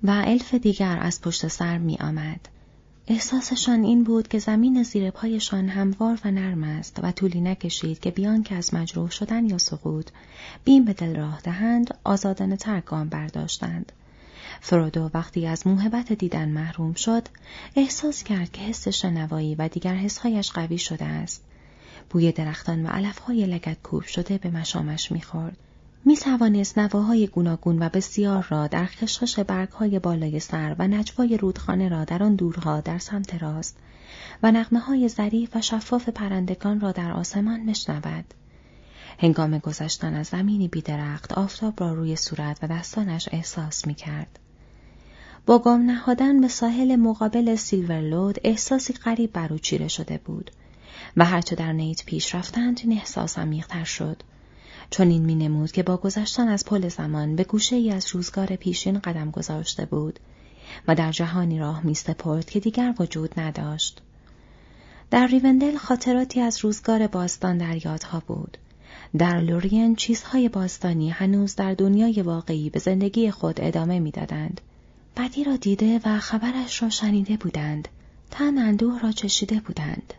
و 0.03 0.23
الف 0.25 0.53
دیگر 0.53 0.97
از 1.01 1.21
پشت 1.21 1.47
سر 1.47 1.77
می 1.77 1.97
آمد. 1.99 2.49
احساسشان 3.07 3.83
این 3.83 4.03
بود 4.03 4.27
که 4.27 4.39
زمین 4.39 4.83
زیر 4.83 5.11
پایشان 5.11 5.69
هموار 5.69 6.19
و 6.25 6.31
نرم 6.31 6.63
است 6.63 6.99
و 7.03 7.11
طولی 7.11 7.41
نکشید 7.41 7.99
که 7.99 8.11
بیان 8.11 8.43
که 8.43 8.55
از 8.55 8.73
مجروح 8.73 9.09
شدن 9.09 9.45
یا 9.45 9.57
سقوط 9.57 10.09
بیم 10.63 10.85
به 10.85 10.93
دل 10.93 11.15
راه 11.15 11.41
دهند 11.43 11.97
آزادانه 12.03 12.57
تر 12.57 12.79
گام 12.79 13.09
برداشتند. 13.09 13.91
فرودو 14.61 15.09
وقتی 15.13 15.47
از 15.47 15.67
موهبت 15.67 16.13
دیدن 16.13 16.49
محروم 16.49 16.93
شد 16.93 17.27
احساس 17.75 18.23
کرد 18.23 18.51
که 18.51 18.61
حس 18.61 18.87
شنوایی 18.87 19.55
و 19.55 19.67
دیگر 19.67 19.95
حسهایش 19.95 20.51
قوی 20.51 20.77
شده 20.77 21.05
است 21.05 21.43
بوی 22.09 22.31
درختان 22.31 22.85
و 22.85 22.89
علفهای 22.89 23.45
لگت 23.45 23.81
کوب 23.83 24.03
شده 24.03 24.37
به 24.37 24.49
مشامش 24.49 25.11
می‌خورد 25.11 25.57
می 26.07 26.17
توانست 26.17 26.77
نواهای 26.77 27.27
گوناگون 27.27 27.83
و 27.83 27.89
بسیار 27.89 28.47
را 28.49 28.67
در 28.67 28.85
خشخش 28.85 29.39
برگهای 29.39 29.99
بالای 29.99 30.39
سر 30.39 30.75
و 30.79 30.87
نجوای 30.87 31.37
رودخانه 31.37 31.89
را 31.89 32.03
در 32.03 32.23
آن 32.23 32.35
دورها 32.35 32.81
در 32.81 32.97
سمت 32.97 33.43
راست 33.43 33.77
و 34.43 34.51
نقمه 34.51 34.79
های 34.79 35.09
ظریف 35.09 35.55
و 35.55 35.61
شفاف 35.61 36.09
پرندگان 36.09 36.79
را 36.79 36.91
در 36.91 37.11
آسمان 37.11 37.59
مشنود. 37.59 38.33
هنگام 39.19 39.57
گذشتن 39.57 40.13
از 40.13 40.27
زمینی 40.27 40.67
بیدرخت 40.67 41.33
آفتاب 41.33 41.73
را 41.79 41.93
روی 41.93 42.15
صورت 42.15 42.59
و 42.63 42.67
دستانش 42.67 43.29
احساس 43.31 43.87
می 43.87 43.93
کرد. 43.93 44.39
با 45.45 45.59
گام 45.59 45.81
نهادن 45.81 46.41
به 46.41 46.47
ساحل 46.47 46.95
مقابل 46.95 47.55
سیلورلود 47.55 48.39
احساسی 48.43 48.93
غریب 48.93 49.33
بر 49.33 49.53
او 49.53 49.59
چیره 49.59 49.87
شده 49.87 50.17
بود 50.17 50.51
و 51.17 51.25
هرچه 51.25 51.55
در 51.55 51.73
نیت 51.73 52.05
پیش 52.05 52.35
رفتند 52.35 52.79
این 52.83 52.91
احساس 52.93 53.39
عمیقتر 53.39 53.83
شد 53.83 54.23
چون 54.89 55.09
این 55.09 55.25
می 55.25 55.35
نمود 55.35 55.71
که 55.71 55.83
با 55.83 55.97
گذشتن 55.97 56.47
از 56.47 56.65
پل 56.65 56.89
زمان 56.89 57.35
به 57.35 57.43
گوشه 57.43 57.75
ای 57.75 57.91
از 57.91 58.07
روزگار 58.15 58.55
پیشین 58.55 58.99
قدم 58.99 59.31
گذاشته 59.31 59.85
بود 59.85 60.19
و 60.87 60.95
در 60.95 61.11
جهانی 61.11 61.59
راه 61.59 61.85
می 61.85 61.93
سپرد 61.93 62.49
که 62.49 62.59
دیگر 62.59 62.93
وجود 62.99 63.39
نداشت. 63.39 64.01
در 65.11 65.27
ریوندل 65.27 65.77
خاطراتی 65.77 66.41
از 66.41 66.65
روزگار 66.65 67.07
باستان 67.07 67.57
در 67.57 67.85
یادها 67.85 68.23
بود. 68.27 68.57
در 69.17 69.39
لورین 69.39 69.95
چیزهای 69.95 70.49
باستانی 70.49 71.09
هنوز 71.09 71.55
در 71.55 71.73
دنیای 71.73 72.21
واقعی 72.21 72.69
به 72.69 72.79
زندگی 72.79 73.31
خود 73.31 73.61
ادامه 73.61 73.99
می‌دادند. 73.99 74.61
بدی 75.17 75.43
را 75.43 75.55
دیده 75.55 75.99
و 76.05 76.19
خبرش 76.19 76.83
را 76.83 76.89
شنیده 76.89 77.37
بودند. 77.37 77.87
تن 78.31 78.57
اندوه 78.57 78.99
را 78.99 79.11
چشیده 79.11 79.59
بودند. 79.59 80.13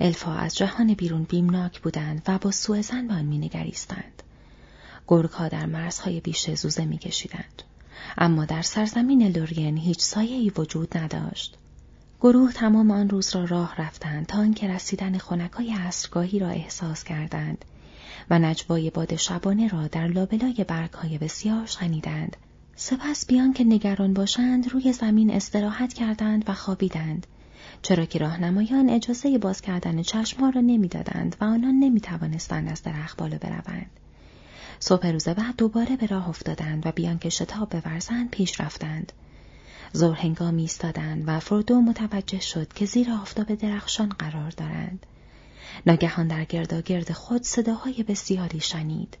الفا 0.00 0.34
از 0.34 0.56
جهان 0.56 0.94
بیرون 0.94 1.22
بیمناک 1.22 1.80
بودند 1.80 2.22
و 2.28 2.38
با 2.38 2.50
سوء 2.50 2.82
زن 2.82 3.08
به 3.08 3.14
آن 3.14 3.24
مینگریستند. 3.24 4.22
گرگها 5.08 5.48
در 5.48 5.66
مرزهای 5.66 6.20
بیشه 6.20 6.54
زوزه 6.54 6.84
میکشیدند. 6.84 7.62
اما 8.18 8.44
در 8.44 8.62
سرزمین 8.62 9.26
لورین 9.28 9.76
هیچ 9.76 10.00
سایه‌ای 10.00 10.52
وجود 10.56 10.98
نداشت. 10.98 11.56
گروه 12.20 12.52
تمام 12.52 12.90
آن 12.90 13.08
روز 13.08 13.36
را 13.36 13.44
راه 13.44 13.74
رفتند 13.78 14.26
تا 14.26 14.38
آنکه 14.38 14.68
رسیدن 14.68 15.18
خنکای 15.18 15.72
عصرگاهی 15.72 16.38
را 16.38 16.48
احساس 16.48 17.04
کردند 17.04 17.64
و 18.30 18.38
نجوای 18.38 18.90
باد 18.90 19.16
شبانه 19.16 19.68
را 19.68 19.86
در 19.86 20.06
لابلای 20.06 20.64
برگهای 20.68 21.18
بسیار 21.18 21.66
شنیدند. 21.66 22.36
سپس 22.76 23.26
بیان 23.26 23.52
که 23.52 23.64
نگران 23.64 24.14
باشند 24.14 24.72
روی 24.72 24.92
زمین 24.92 25.30
استراحت 25.30 25.92
کردند 25.92 26.44
و 26.48 26.54
خوابیدند. 26.54 27.26
چرا 27.82 28.04
که 28.04 28.18
راهنمایان 28.18 28.90
اجازه 28.90 29.38
باز 29.38 29.60
کردن 29.60 30.02
چشمها 30.02 30.50
را 30.50 30.60
نمی‌دادند 30.60 31.36
و 31.40 31.44
آنان 31.44 31.74
نمی 31.74 32.00
توانستند 32.00 32.68
از 32.68 32.82
درخت 32.82 33.16
بالا 33.16 33.38
بروند. 33.38 33.90
صبح 34.80 35.06
روز 35.06 35.28
بعد 35.28 35.56
دوباره 35.56 35.96
به 35.96 36.06
راه 36.06 36.28
افتادند 36.28 36.86
و 36.86 36.92
بیان 36.92 37.18
که 37.18 37.28
شتاب 37.28 37.80
بورزند 37.80 38.30
پیش 38.30 38.60
رفتند. 38.60 39.12
زور 39.92 40.14
هنگامی 40.14 40.62
ایستادند 40.62 41.24
و 41.26 41.40
فردو 41.40 41.80
متوجه 41.80 42.40
شد 42.40 42.72
که 42.72 42.86
زیر 42.86 43.10
آفتاب 43.10 43.54
درخشان 43.54 44.08
قرار 44.08 44.50
دارند. 44.50 45.06
ناگهان 45.86 46.28
در 46.28 46.44
گرد 46.44 47.12
خود 47.12 47.42
صداهای 47.42 48.02
بسیاری 48.02 48.60
شنید. 48.60 49.16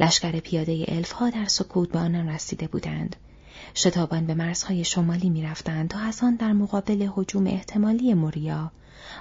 لشکر 0.00 0.40
پیاده 0.40 0.84
الف 0.88 1.12
ها 1.12 1.30
در 1.30 1.46
سکوت 1.46 1.92
به 1.92 1.98
آنان 1.98 2.28
رسیده 2.28 2.66
بودند. 2.66 3.16
شتابان 3.74 4.26
به 4.26 4.34
مرزهای 4.34 4.84
شمالی 4.84 5.30
می‌رفتند 5.30 5.88
تا 5.88 5.98
از 5.98 6.22
آن 6.22 6.34
در 6.34 6.52
مقابل 6.52 7.08
حجوم 7.14 7.46
احتمالی 7.46 8.14
موریا 8.14 8.70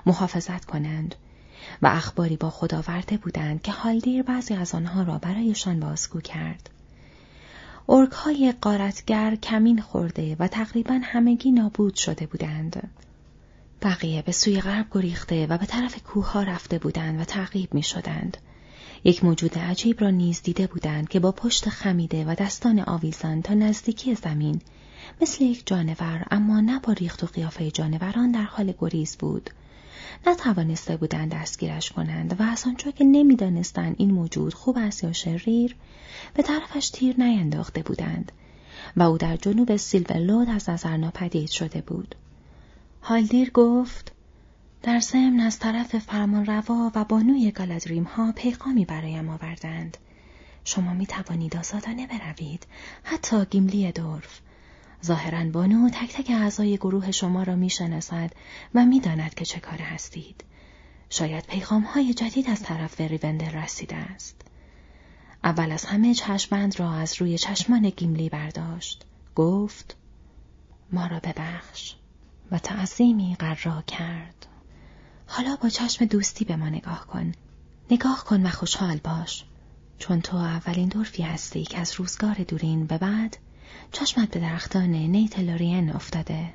محافظت 0.06 0.66
کنند 0.66 1.16
و 1.82 1.88
اخباری 1.88 2.38
با 2.38 2.50
خود 2.50 2.76
آورده 2.76 3.18
بودند 3.18 3.62
که 3.62 3.72
حالدیر 3.72 4.24
بعضی 4.24 4.54
از 4.54 4.76
آنها 4.76 5.04
را 5.04 5.18
برایشان 5.18 5.80
بازگو 5.80 6.22
کرد. 6.22 6.70
ارک 7.90 8.12
های 8.12 8.54
قارتگر 8.62 9.36
کمین 9.36 9.82
خورده 9.82 10.36
و 10.40 10.48
تقریبا 10.48 11.00
همگی 11.04 11.52
نابود 11.52 11.96
شده 11.96 12.26
بودند. 12.26 12.90
بقیه 13.82 14.22
به 14.22 14.32
سوی 14.32 14.62
غرب 14.62 14.86
گریخته 14.92 15.48
و 15.48 15.58
به 15.58 15.66
طرف 15.66 16.04
کوه 16.04 16.32
ها 16.32 16.44
رفته 16.44 16.80
بودند 16.80 17.22
و 17.22 17.24
تعقیب 17.24 17.74
می 17.74 17.84
شدند. 17.84 18.38
یک 19.04 19.24
موجود 19.24 19.58
عجیب 19.58 20.02
را 20.02 20.10
نیز 20.10 20.42
دیده 20.42 20.68
بودند 20.68 21.10
که 21.10 21.20
با 21.20 21.32
پشت 21.32 21.70
خمیده 21.70 22.26
و 22.26 22.36
دستان 22.36 22.80
آویزان 22.80 23.42
تا 23.42 23.54
نزدیکی 23.54 24.16
زمین 24.16 24.62
مثل 25.22 25.44
یک 25.44 25.68
جانور 25.68 26.26
اما 26.32 26.60
نه 26.60 26.80
با 26.80 26.94
ریخت 26.94 27.24
و 27.24 27.28
قیافه 27.28 27.72
جانوران 27.72 28.32
در 28.32 28.44
حال 28.44 28.74
گریز 28.80 29.18
بود. 29.18 29.50
نتوانسته 30.28 30.98
بودند 30.98 31.32
دستگیرش 31.32 31.92
کنند 31.92 32.40
و 32.40 32.44
از 32.44 32.64
آنجا 32.68 32.92
که 32.92 33.04
نمی‌دانستند 33.04 33.96
این 33.98 34.12
موجود 34.12 34.54
خوب 34.54 34.78
است 34.80 35.04
یا 35.04 35.12
شریر 35.12 35.76
به 36.34 36.44
طرفش 36.44 36.90
تیر 36.90 37.16
نینداخته 37.18 37.84
بودند 37.84 38.32
و 38.98 39.04
او 39.04 39.18
در 39.18 39.38
جنوب 39.38 39.76
سیلولود 39.76 40.50
از 40.50 40.70
نظر 40.70 40.98
ناپدید 40.98 41.50
شده 41.50 41.82
بود. 41.82 42.16
هالدیر 43.02 43.52
گفت 43.52 44.12
در 44.84 45.00
ضمن 45.00 45.40
از 45.40 45.60
طرف 45.60 46.14
ارباب 46.48 46.92
و 46.96 47.06
بانوی 47.06 47.52
گالادریم 47.52 48.04
ها 48.04 48.32
پیغامی 48.32 48.86
برایم 48.86 49.30
آوردند. 49.30 49.98
شما 50.64 50.94
می 50.94 51.06
توانید 51.06 51.58
آزادانه 51.58 52.08
بروید، 52.08 52.68
حتی 53.04 53.46
گیملی 53.46 53.92
دورف. 53.92 54.42
ظاهرا 55.06 55.50
بانو 55.50 55.90
تک 55.90 56.14
تک 56.14 56.30
اعضای 56.30 56.78
گروه 56.78 57.12
شما 57.12 57.44
را 57.44 57.56
می 57.56 57.70
شناسد 57.70 58.32
و 58.76 58.86
می 58.86 59.00
داند 59.00 59.34
که 59.34 59.46
چه 59.46 59.60
کاره 59.60 59.82
هستید. 59.82 60.44
شاید 61.10 61.46
پیغام 61.46 61.82
های 61.82 62.14
جدید 62.14 62.50
از 62.50 62.64
طرف 62.64 63.02
ریوندل 63.02 63.52
رسیده 63.52 63.96
است. 63.96 64.42
اول 65.44 65.72
از 65.72 65.86
همه 65.86 66.14
چشم‌بند 66.14 66.80
را 66.80 66.94
از 66.94 67.22
روی 67.22 67.38
چشمان 67.38 67.90
گیملی 67.90 68.30
برداشت. 68.30 69.06
گفت 69.36 69.96
ما 70.92 71.08
را 71.08 71.20
ببخش 71.20 71.96
و 72.52 72.60
تعظیمی 72.60 73.36
قرار 73.40 73.82
کرد. 73.82 74.48
حالا 75.28 75.56
با 75.56 75.70
چشم 75.70 76.06
دوستی 76.06 76.46
به 76.46 76.56
ما 76.56 76.70
نگاه 76.70 77.08
کن. 77.08 77.32
نگاه 77.92 78.24
کن 78.24 78.46
و 78.46 78.50
خوشحال 78.50 78.98
باش. 78.98 79.46
چون 80.00 80.22
تو 80.22 80.38
اولین 80.38 80.90
دورفی 80.90 81.24
هستی 81.24 81.64
که 81.64 81.80
از 81.80 81.94
روزگار 81.94 82.36
دورین 82.36 82.86
به 82.86 82.98
بعد 82.98 83.38
چشمت 83.92 84.32
به 84.32 84.40
درختان 84.40 84.90
نیتلورین 84.90 85.92
افتاده. 85.92 86.54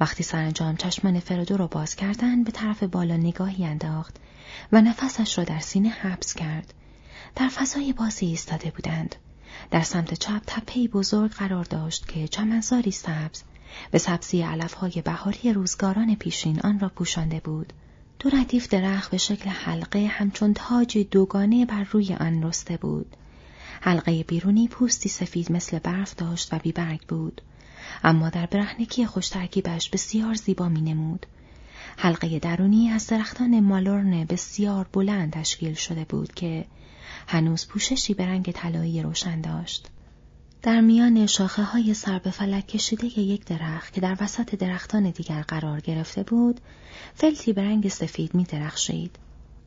وقتی 0.00 0.22
سرانجام 0.22 0.76
چشمان 0.76 1.20
فرودو 1.20 1.56
رو 1.56 1.68
باز 1.68 1.96
کردن 1.96 2.44
به 2.44 2.50
طرف 2.50 2.82
بالا 2.82 3.16
نگاهی 3.16 3.64
انداخت 3.64 4.16
و 4.72 4.80
نفسش 4.80 5.38
را 5.38 5.44
در 5.44 5.60
سینه 5.60 5.88
حبس 5.88 6.34
کرد. 6.34 6.74
در 7.36 7.48
فضای 7.48 7.92
بازی 7.92 8.26
ایستاده 8.26 8.70
بودند. 8.70 9.16
در 9.70 9.82
سمت 9.82 10.14
چپ 10.14 10.42
تپهی 10.46 10.88
بزرگ 10.88 11.30
قرار 11.30 11.64
داشت 11.64 12.08
که 12.08 12.28
چمنزاری 12.28 12.90
سبز 12.90 13.42
به 13.90 13.98
سبزی 13.98 14.42
علفهای 14.42 15.02
بهاری 15.04 15.52
روزگاران 15.52 16.14
پیشین 16.14 16.60
آن 16.60 16.80
را 16.80 16.88
پوشانده 16.88 17.40
بود. 17.40 17.72
دو 18.18 18.30
ردیف 18.30 18.68
درخت 18.68 19.10
به 19.10 19.18
شکل 19.18 19.50
حلقه 19.50 20.06
همچون 20.06 20.54
تاج 20.54 20.98
دوگانه 21.10 21.66
بر 21.66 21.86
روی 21.90 22.14
آن 22.14 22.42
رسته 22.42 22.76
بود. 22.76 23.16
حلقه 23.80 24.22
بیرونی 24.22 24.68
پوستی 24.68 25.08
سفید 25.08 25.52
مثل 25.52 25.78
برف 25.78 26.14
داشت 26.14 26.54
و 26.54 26.58
بیبرگ 26.58 27.00
بود. 27.00 27.40
اما 28.04 28.28
در 28.30 28.46
برهنگی 28.46 29.06
خوش 29.06 29.28
ترکیبش 29.28 29.90
بسیار 29.90 30.34
زیبا 30.34 30.68
می 30.68 30.80
نمود. 30.80 31.26
حلقه 31.96 32.38
درونی 32.38 32.90
از 32.90 33.06
درختان 33.06 33.60
مالورن 33.60 34.24
بسیار 34.24 34.86
بلند 34.92 35.32
تشکیل 35.32 35.74
شده 35.74 36.04
بود 36.04 36.34
که 36.34 36.64
هنوز 37.26 37.68
پوششی 37.68 38.14
به 38.14 38.26
رنگ 38.26 38.52
طلایی 38.52 39.02
روشن 39.02 39.40
داشت. 39.40 39.88
در 40.64 40.80
میان 40.80 41.26
شاخه 41.26 41.62
های 41.62 41.94
سر 41.94 42.18
به 42.18 42.30
فلک 42.30 42.66
کشیده 42.66 43.18
یک 43.20 43.44
درخت 43.44 43.92
که 43.92 44.00
در 44.00 44.16
وسط 44.20 44.54
درختان 44.54 45.10
دیگر 45.10 45.42
قرار 45.42 45.80
گرفته 45.80 46.22
بود، 46.22 46.60
فلتی 47.14 47.52
به 47.52 47.62
رنگ 47.62 47.88
سفید 47.88 48.34
می 48.34 48.44
درخشید. 48.44 49.16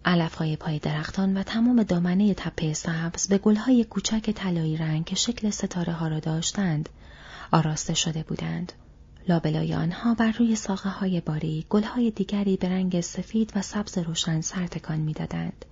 علفهای 0.05 0.55
پای 0.55 0.79
درختان 0.79 1.37
و 1.37 1.43
تمام 1.43 1.83
دامنه 1.83 2.33
تپه 2.33 2.73
سبز 2.73 3.27
به 3.27 3.37
گلهای 3.37 3.83
کوچک 3.83 4.31
طلایی 4.31 4.77
رنگ 4.77 5.05
که 5.05 5.15
شکل 5.15 5.49
ستاره 5.49 5.93
ها 5.93 6.07
را 6.07 6.19
داشتند 6.19 6.89
آراسته 7.51 7.93
شده 7.93 8.23
بودند. 8.23 8.73
لابلای 9.29 9.73
آنها 9.73 10.13
بر 10.13 10.31
روی 10.31 10.55
ساقه 10.55 10.89
های 10.89 11.21
باری 11.21 11.65
گلهای 11.69 12.11
دیگری 12.11 12.57
به 12.57 12.69
رنگ 12.69 13.01
سفید 13.01 13.51
و 13.55 13.61
سبز 13.61 13.97
روشن 13.97 14.41
سرتکان 14.41 14.99
می‌دادند. 14.99 15.65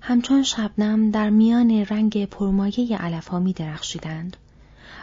همچون 0.00 0.42
شبنم 0.42 1.10
در 1.10 1.30
میان 1.30 1.70
رنگ 1.70 2.24
پرمایه 2.24 2.96
علف 2.96 3.28
ها 3.28 3.38
می 3.38 3.52
درخشیدند. 3.52 4.36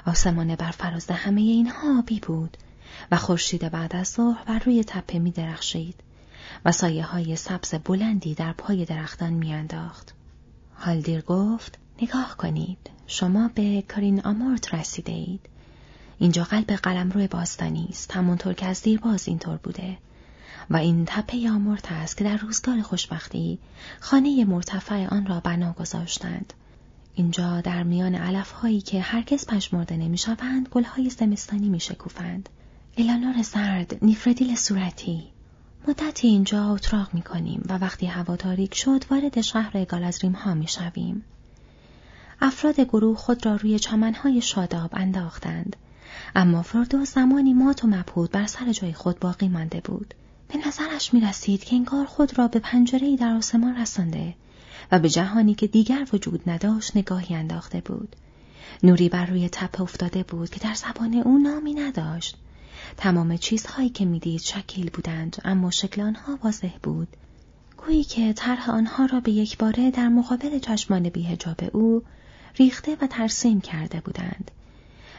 آسمان 0.06 0.56
بر 0.56 0.72
فراز 0.72 1.10
همه 1.10 1.41
اینها 1.41 2.00
آبی 2.00 2.20
بود 2.20 2.58
و 3.12 3.18
خورشید 3.18 3.72
بعد 3.72 3.96
از 3.96 4.08
ظهر 4.08 4.44
بر 4.46 4.60
روی 4.60 4.84
تپه 4.84 5.20
می 5.20 5.32
درخشید 5.32 5.96
و 6.65 6.72
سایه 6.72 7.03
های 7.03 7.36
سبز 7.36 7.75
بلندی 7.75 8.34
در 8.34 8.53
پای 8.53 8.86
درختان 8.86 9.34
میانداخت. 9.34 10.13
هالدیر 10.77 11.22
گفت 11.22 11.77
نگاه 12.01 12.38
کنید 12.38 12.89
شما 13.08 13.50
به 13.56 13.84
کارین 13.88 14.22
آمورت 14.22 14.74
رسیده 14.74 15.12
اید. 15.12 15.50
اینجا 16.20 16.44
قلب 16.44 16.72
قلمرو 16.72 17.27
باستانی 17.27 17.88
است 17.89 18.12
همونطور 18.12 18.53
که 18.53 18.65
از 18.65 18.82
دیرباز 18.82 19.27
اینطور 19.27 19.58
بوده 19.58 19.98
و 20.70 20.77
این 20.77 21.06
تپه 21.06 21.50
آمورت 21.50 21.91
است 21.91 22.18
که 22.18 22.24
در 22.24 22.38
روزگار 22.38 22.82
خوشبختی 22.82 23.60
خانه 24.00 24.46
مرتفع 24.46 25.08
آن 25.08 25.25
را 25.25 25.39
بنا 25.39 25.74
گذاشتند. 25.74 26.53
اینجا 27.20 27.62
در 27.62 27.84
میان 27.84 28.16
علف 28.16 28.52
هایی 28.52 28.82
که 28.82 29.02
هرگز 29.02 29.46
پشمرده 29.46 29.98
نمی 29.98 30.18
شوند 30.18 30.70
گل 30.72 30.84
های 30.84 31.10
زمستانی 31.10 31.70
می 31.70 31.80
شکوفند. 31.80 32.50
الانور 32.98 33.42
سرد، 33.42 34.04
نیفردیل 34.06 34.56
صورتی. 34.56 35.24
مدتی 35.88 36.28
اینجا 36.28 36.74
اتراق 36.74 37.14
می 37.14 37.22
کنیم 37.22 37.64
و 37.70 37.78
وقتی 37.78 38.06
هوا 38.06 38.36
تاریک 38.36 38.76
شد 38.76 39.04
وارد 39.12 39.42
شهر 39.42 39.86
گالازریم 39.86 40.32
ها 40.32 40.54
می 40.54 40.68
شویم. 40.68 41.24
افراد 42.42 42.80
گروه 42.80 43.18
خود 43.18 43.46
را 43.46 43.56
روی 43.56 43.80
چمنهای 43.80 44.42
شاداب 44.42 44.90
انداختند. 44.94 45.76
اما 46.36 46.62
فردو 46.62 47.06
زمانی 47.06 47.54
مات 47.54 47.84
و 47.84 47.88
مبهود 47.88 48.32
بر 48.32 48.46
سر 48.46 48.72
جای 48.72 48.94
خود 48.94 49.20
باقی 49.20 49.48
مانده 49.48 49.82
بود. 49.82 50.14
به 50.48 50.68
نظرش 50.68 51.14
می 51.14 51.22
رسید 51.22 51.64
که 51.64 51.76
انگار 51.76 52.06
خود 52.06 52.38
را 52.38 52.48
به 52.48 52.60
پنجره 52.60 53.16
در 53.16 53.34
آسمان 53.34 53.78
رسانده 53.78 54.36
و 54.91 55.00
به 55.00 55.09
جهانی 55.09 55.53
که 55.53 55.67
دیگر 55.67 56.07
وجود 56.13 56.50
نداشت 56.50 56.98
نگاهی 56.98 57.36
انداخته 57.36 57.81
بود. 57.81 58.15
نوری 58.83 59.09
بر 59.09 59.25
روی 59.25 59.50
تپه 59.51 59.81
افتاده 59.81 60.24
بود 60.24 60.50
که 60.50 60.59
در 60.59 60.74
زبان 60.74 61.13
او 61.13 61.38
نامی 61.38 61.74
نداشت. 61.74 62.38
تمام 62.98 63.38
چیزهایی 63.38 63.89
که 63.89 64.05
می‌دید 64.05 64.41
شکیل 64.41 64.89
بودند 64.89 65.41
اما 65.45 65.71
شکل 65.71 66.01
آنها 66.01 66.39
واضح 66.43 66.71
بود. 66.83 67.07
گویی 67.77 68.03
که 68.03 68.33
طرح 68.33 68.69
آنها 68.69 69.05
را 69.05 69.19
به 69.19 69.31
یک 69.31 69.57
باره 69.57 69.91
در 69.91 70.07
مقابل 70.07 70.59
چشمان 70.59 71.09
بیهجاب 71.09 71.57
او 71.74 72.03
ریخته 72.55 72.98
و 73.01 73.07
ترسیم 73.07 73.62
کرده 73.62 74.01
بودند. 74.01 74.51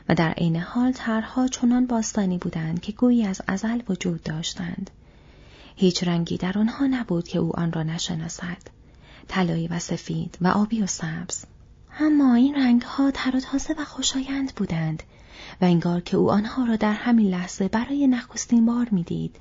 و 0.08 0.14
در 0.14 0.30
عین 0.30 0.56
حال 0.56 0.92
طرحها 0.92 1.48
چنان 1.48 1.86
باستانی 1.86 2.38
بودند 2.38 2.80
که 2.80 2.92
گویی 2.92 3.26
از 3.26 3.42
ازل 3.46 3.82
وجود 3.88 4.22
داشتند. 4.22 4.90
هیچ 5.76 6.04
رنگی 6.04 6.36
در 6.36 6.58
آنها 6.58 6.86
نبود 6.86 7.28
که 7.28 7.38
او 7.38 7.56
آن 7.56 7.72
را 7.72 7.82
نشناسد. 7.82 8.79
طلایی 9.28 9.68
و 9.68 9.78
سفید 9.78 10.38
و 10.40 10.48
آبی 10.48 10.82
و 10.82 10.86
سبز. 10.86 11.44
اما 12.00 12.34
این 12.34 12.54
رنگها 12.54 13.10
تر 13.10 13.36
و 13.36 13.40
تازه 13.40 13.74
و 13.78 13.84
خوشایند 13.84 14.54
بودند 14.54 15.02
و 15.60 15.64
انگار 15.64 16.00
که 16.00 16.16
او 16.16 16.30
آنها 16.30 16.64
را 16.64 16.76
در 16.76 16.92
همین 16.92 17.28
لحظه 17.28 17.68
برای 17.68 18.06
نخستین 18.06 18.66
بار 18.66 18.88
می‌دید 18.90 19.36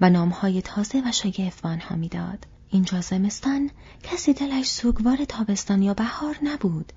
و 0.00 0.10
نامهای 0.10 0.62
تازه 0.62 1.02
و 1.06 1.12
شگفت 1.12 1.62
به 1.62 1.68
آنها 1.68 1.96
می‌داد. 1.96 2.46
اینجا 2.70 3.00
زمستان 3.00 3.70
کسی 4.02 4.32
دلش 4.32 4.66
سوگوار 4.66 5.24
تابستان 5.24 5.82
یا 5.82 5.94
بهار 5.94 6.36
نبود. 6.42 6.92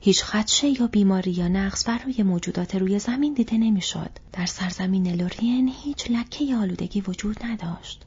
هیچ 0.00 0.24
خدشه 0.24 0.80
یا 0.80 0.86
بیماری 0.86 1.30
یا 1.30 1.48
نقص 1.48 1.88
بر 1.88 1.98
روی 1.98 2.22
موجودات 2.22 2.74
روی 2.74 2.98
زمین 2.98 3.34
دیده 3.34 3.56
نمی‌شد. 3.56 4.10
در 4.32 4.46
سرزمین 4.46 5.12
لورین 5.12 5.72
هیچ 5.84 6.10
لکه 6.10 6.56
آلودگی 6.56 7.00
وجود 7.00 7.36
نداشت. 7.44 8.05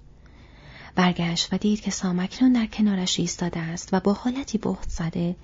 برگشت 0.95 1.53
و 1.53 1.57
دید 1.57 1.81
که 1.81 1.91
سامکنون 1.91 2.53
در 2.53 2.65
کنارش 2.65 3.19
ایستاده 3.19 3.59
است 3.59 3.89
و 3.91 3.99
با 3.99 4.13
حالتی 4.13 4.57
بهت 4.57 4.89
زده. 4.89 5.35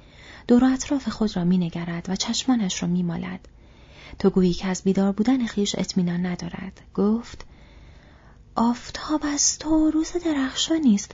دور 0.47 0.65
اطراف 0.65 1.10
خود 1.10 1.36
را 1.36 1.43
مینگرد 1.43 2.10
و 2.10 2.15
چشمانش 2.15 2.84
را 2.84 2.89
میمالد. 2.89 3.47
تو 4.19 4.29
گویی 4.29 4.53
که 4.53 4.67
از 4.67 4.84
بیدار 4.84 5.12
بودن 5.12 5.45
خیش 5.45 5.75
اطمینان 5.75 6.25
ندارد. 6.25 6.81
گفت 6.93 7.45
آفتاب 8.55 9.21
از 9.34 9.60
تو 9.60 9.91
روز 9.91 10.12
درخشانی 10.25 10.95
است 10.95 11.12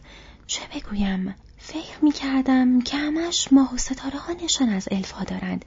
چه 0.48 0.62
بگویم؟ 0.76 1.36
فکر 1.58 1.98
می 2.02 2.12
کردم 2.12 2.82
که 2.82 2.98
همش 2.98 3.48
ماه 3.54 3.74
و 3.74 3.78
ستاره 3.78 4.20
ها 4.20 4.34
نشان 4.44 4.70
از 4.70 4.88
الف 4.92 5.14
دارند. 5.24 5.66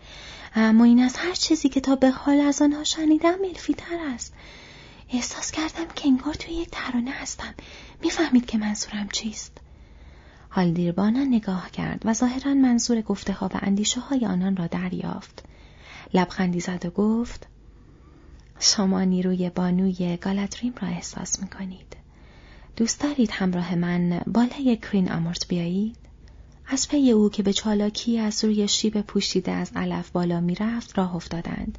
اما 0.55 0.85
این 0.85 1.03
از 1.03 1.17
هر 1.17 1.35
چیزی 1.35 1.69
که 1.69 1.81
تا 1.81 1.97
به 1.97 2.11
حال 2.11 2.41
از 2.41 2.63
آنها 2.63 2.85
شنیدم 2.85 3.39
الفی 3.45 3.75
تر 3.75 3.99
است. 4.15 4.35
احساس 5.09 5.51
کردم 5.51 5.87
که 5.95 6.09
انگار 6.09 6.35
توی 6.35 6.55
یک 6.55 6.69
ترانه 6.73 7.11
هستم 7.11 7.55
می‌فهمید 8.03 8.47
که 8.47 8.59
منظورم 8.59 9.09
چیست 9.09 9.59
حال 10.49 10.73
دیربانا 10.73 11.25
نگاه 11.25 11.71
کرد 11.71 12.03
و 12.05 12.13
ظاهرا 12.13 12.55
منظور 12.55 13.01
گفته 13.01 13.33
ها 13.33 13.47
و 13.55 13.59
اندیشه 13.63 14.01
های 14.01 14.27
آنان 14.27 14.57
را 14.57 14.67
دریافت 14.67 15.45
لبخندی 16.15 16.61
زد 16.61 16.87
و 16.87 16.91
گفت 16.91 17.47
شما 18.59 19.05
نیروی 19.05 19.51
بانوی 19.51 20.17
گالادریم 20.17 20.75
را 20.81 20.89
احساس 20.89 21.43
می 21.43 21.49
کنید. 21.49 21.97
دوست 22.77 23.01
دارید 23.01 23.31
همراه 23.31 23.75
من 23.75 24.21
بالای 24.27 24.77
کرین 24.77 25.13
آمورت 25.13 25.49
بیایید؟ 25.49 25.97
از 26.67 26.89
پی 26.89 27.11
او 27.11 27.31
که 27.31 27.43
به 27.43 27.53
چالاکی 27.53 28.19
از 28.19 28.45
روی 28.45 28.69
شیب 28.69 29.01
پوشیده 29.01 29.53
از 29.53 29.71
علف 29.77 30.11
بالا 30.11 30.41
می‌رفت 30.41 30.99
راه 30.99 31.17
افتادند. 31.17 31.79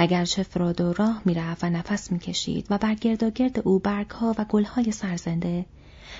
اگرچه 0.00 0.42
فرودو 0.42 0.92
راه 0.92 1.22
می‌رفت 1.24 1.64
و 1.64 1.70
نفس 1.70 2.12
می‌کشید 2.12 2.66
و 2.70 2.78
بر 2.78 2.94
گرد 2.94 3.22
و 3.22 3.30
گرد 3.30 3.68
او 3.68 3.78
برگها 3.78 4.34
و 4.38 4.44
گلهای 4.44 4.92
سرزنده 4.92 5.66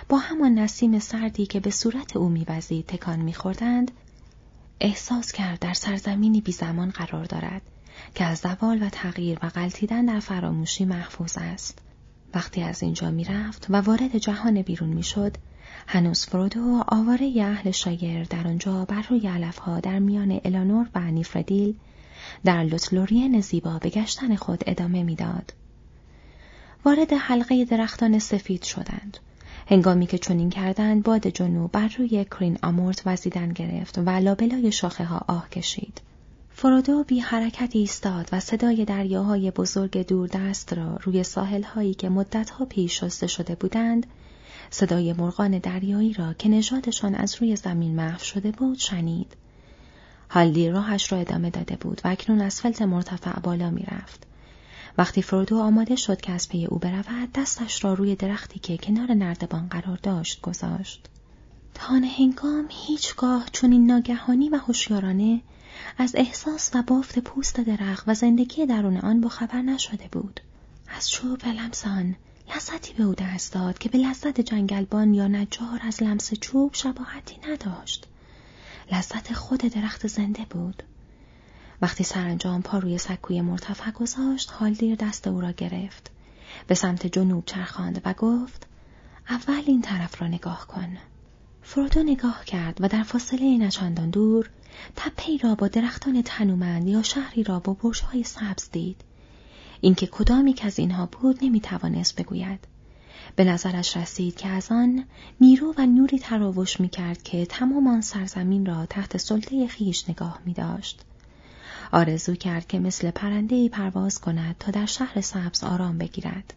با 0.09 0.19
همان 0.19 0.55
نسیم 0.55 0.99
سردی 0.99 1.47
که 1.47 1.61
به 1.61 1.71
صورت 1.71 2.17
او 2.17 2.29
میوزید 2.29 2.87
تکان 2.87 3.21
میخوردند 3.21 3.91
احساس 4.81 5.33
کرد 5.33 5.59
در 5.59 5.73
سرزمینی 5.73 6.41
بی 6.41 6.53
زمان 6.53 6.91
قرار 6.91 7.25
دارد 7.25 7.63
که 8.15 8.25
از 8.25 8.39
زوال 8.39 8.83
و 8.83 8.89
تغییر 8.89 9.39
و 9.43 9.49
غلطیدن 9.49 10.05
در 10.05 10.21
فراموشی 10.21 10.85
محفوظ 10.85 11.35
است. 11.41 11.79
وقتی 12.35 12.63
از 12.63 12.83
اینجا 12.83 13.11
می‌رفت 13.11 13.67
و 13.71 13.77
وارد 13.77 14.19
جهان 14.19 14.63
بیرون 14.63 14.91
می‌شد، 14.91 15.37
هنوز 15.87 16.27
فرودو 16.27 16.61
و 16.61 16.83
آواره 16.89 17.35
اهل 17.41 17.71
شایر 17.71 18.25
در 18.25 18.49
آنجا 18.49 18.85
بر 18.85 19.05
روی 19.11 19.29
علفها 19.29 19.81
در 19.81 19.99
میان 19.99 20.41
الانور 20.45 20.89
و 20.95 21.01
نیفردیل 21.01 21.75
در 22.45 22.63
لوتلورین 22.63 23.41
زیبا 23.41 23.79
به 23.79 23.91
گشتن 23.91 24.37
خود 24.37 24.65
ادامه 24.67 25.03
می‌داد. 25.03 25.53
وارد 26.85 27.13
حلقه 27.13 27.65
درختان 27.65 28.19
سفید 28.19 28.63
شدند. 28.63 29.19
هنگامی 29.67 30.07
که 30.07 30.19
چنین 30.19 30.51
کردند 30.51 31.03
باد 31.03 31.27
جنوب 31.27 31.73
بر 31.73 31.89
روی 31.99 32.25
کرین 32.25 32.59
آمورت 32.63 33.03
وزیدن 33.07 33.53
گرفت 33.53 33.99
و 33.99 34.11
لابلای 34.11 34.73
شاخه 34.73 35.05
ها 35.05 35.21
آه 35.29 35.49
کشید. 35.49 36.01
فرودو 36.51 37.05
بی 37.05 37.21
حرکت 37.21 37.71
ایستاد 37.77 38.29
و 38.33 38.41
صدای 38.41 38.85
دریاهای 38.85 39.51
بزرگ 39.51 40.07
دوردست 40.07 40.73
را 40.73 40.99
روی 41.03 41.23
ساحل 41.23 41.63
هایی 41.63 41.95
که 41.95 42.09
مدتها 42.09 42.65
پیش 42.65 43.01
شسته 43.01 43.27
شده 43.27 43.55
بودند 43.55 44.07
صدای 44.71 45.13
مرغان 45.13 45.59
دریایی 45.59 46.13
را 46.13 46.33
که 46.33 46.49
نژادشان 46.49 47.15
از 47.15 47.37
روی 47.41 47.57
زمین 47.57 47.97
محو 47.97 48.19
شده 48.19 48.51
بود 48.51 48.79
شنید. 48.79 49.37
هالدی 50.31 50.71
راهش 50.71 51.13
را 51.13 51.19
ادامه 51.19 51.51
داده 51.51 51.77
بود 51.77 52.01
و 52.05 52.09
اکنون 52.09 52.41
از 52.41 52.61
فلت 52.61 52.83
مرتفع 52.83 53.41
بالا 53.41 53.71
می 53.71 53.83
رفت. 53.83 54.27
وقتی 54.99 55.23
فرودو 55.23 55.59
آماده 55.59 55.97
شد 55.97 56.21
که 56.21 56.33
از 56.33 56.49
پی 56.49 56.67
او 56.67 56.79
برود 56.79 57.33
دستش 57.35 57.85
را 57.85 57.95
روی 57.95 58.15
درختی 58.15 58.59
که 58.59 58.77
کنار 58.77 59.15
نردبان 59.15 59.69
قرار 59.69 59.99
داشت 60.03 60.41
گذاشت. 60.41 61.09
تان 61.75 62.05
هنگام 62.05 62.67
هیچگاه 62.69 63.47
چنین 63.53 63.87
ناگهانی 63.87 64.49
و 64.49 64.57
هوشیارانه 64.57 65.41
از 65.99 66.15
احساس 66.17 66.71
و 66.75 66.83
بافت 66.83 67.19
پوست 67.19 67.61
درخت 67.61 68.05
و 68.07 68.15
زندگی 68.15 68.67
درون 68.67 68.97
آن 68.97 69.21
با 69.21 69.29
خبر 69.29 69.63
نشده 69.63 70.09
بود. 70.13 70.41
از 70.89 71.11
چوب 71.11 71.41
و 71.45 71.49
لمس 71.49 71.87
آن 71.87 72.17
لذتی 72.57 72.93
به 72.93 73.05
او 73.05 73.15
دست 73.15 73.53
داد 73.53 73.79
که 73.79 73.89
به 73.89 73.99
لذت 73.99 74.41
جنگلبان 74.41 75.15
یا 75.15 75.29
نجار 75.29 75.81
از 75.83 76.03
لمس 76.03 76.35
چوب 76.35 76.75
شباهتی 76.75 77.37
نداشت. 77.49 78.07
لذت 78.93 79.33
خود 79.33 79.61
درخت 79.61 80.07
زنده 80.07 80.47
بود. 80.51 80.83
وقتی 81.83 82.05
سرانجام 82.05 82.63
پا 82.63 82.79
روی 82.79 82.99
سکوی 82.99 83.41
مرتفع 83.41 83.91
گذاشت 83.91 84.51
هالدیر 84.51 84.95
دست 84.95 85.27
او 85.27 85.41
را 85.41 85.53
گرفت. 85.53 86.11
به 86.67 86.75
سمت 86.75 87.07
جنوب 87.07 87.45
چرخاند 87.47 88.03
و 88.05 88.15
گفت 88.15 88.67
اول 89.29 89.63
این 89.67 89.83
طرف 89.83 90.23
را 90.23 90.29
نگاه 90.29 90.67
کن. 90.67 90.97
فرودو 91.63 92.03
نگاه 92.03 92.45
کرد 92.45 92.77
و 92.81 92.89
در 92.89 93.03
فاصله 93.03 93.59
نچندان 93.59 94.11
دور 94.11 94.51
تپهای 94.97 95.39
را 95.39 95.55
با 95.55 95.69
درختان 95.69 96.23
تنومند 96.23 96.89
یا 96.89 97.03
شهری 97.03 97.43
را 97.43 97.61
با 97.61 97.73
برجهای 97.73 98.25
سبز 98.25 98.71
دید. 98.73 99.01
اینکه 99.81 100.07
کدامی 100.07 100.53
که 100.53 100.67
از 100.67 100.79
اینها 100.79 101.07
بود 101.07 101.39
نمی‌توانست 101.43 102.17
بگوید. 102.17 102.67
به 103.37 103.45
نظرش 103.45 103.97
رسید 103.97 104.37
که 104.37 104.49
از 104.49 104.73
آن 104.73 105.05
نیرو 105.41 105.75
و 105.79 105.87
نوری 105.87 106.19
تراوش 106.19 106.81
می 106.81 106.89
کرد 106.89 107.23
که 107.23 107.47
تمام 107.47 107.87
آن 107.87 108.01
سرزمین 108.01 108.67
را 108.67 108.87
تحت 108.87 109.17
سلطه 109.17 109.67
خیش 109.67 110.11
نگاه 110.11 110.39
می 110.45 110.53
داشت. 110.53 111.01
آرزو 111.93 112.35
کرد 112.35 112.67
که 112.67 112.79
مثل 112.79 113.11
پرنده 113.11 113.69
پرواز 113.69 114.21
کند 114.21 114.57
تا 114.59 114.71
در 114.71 114.87
شهر 114.87 115.21
سبز 115.21 115.65
آرام 115.65 115.99
بگیرد. 115.99 116.55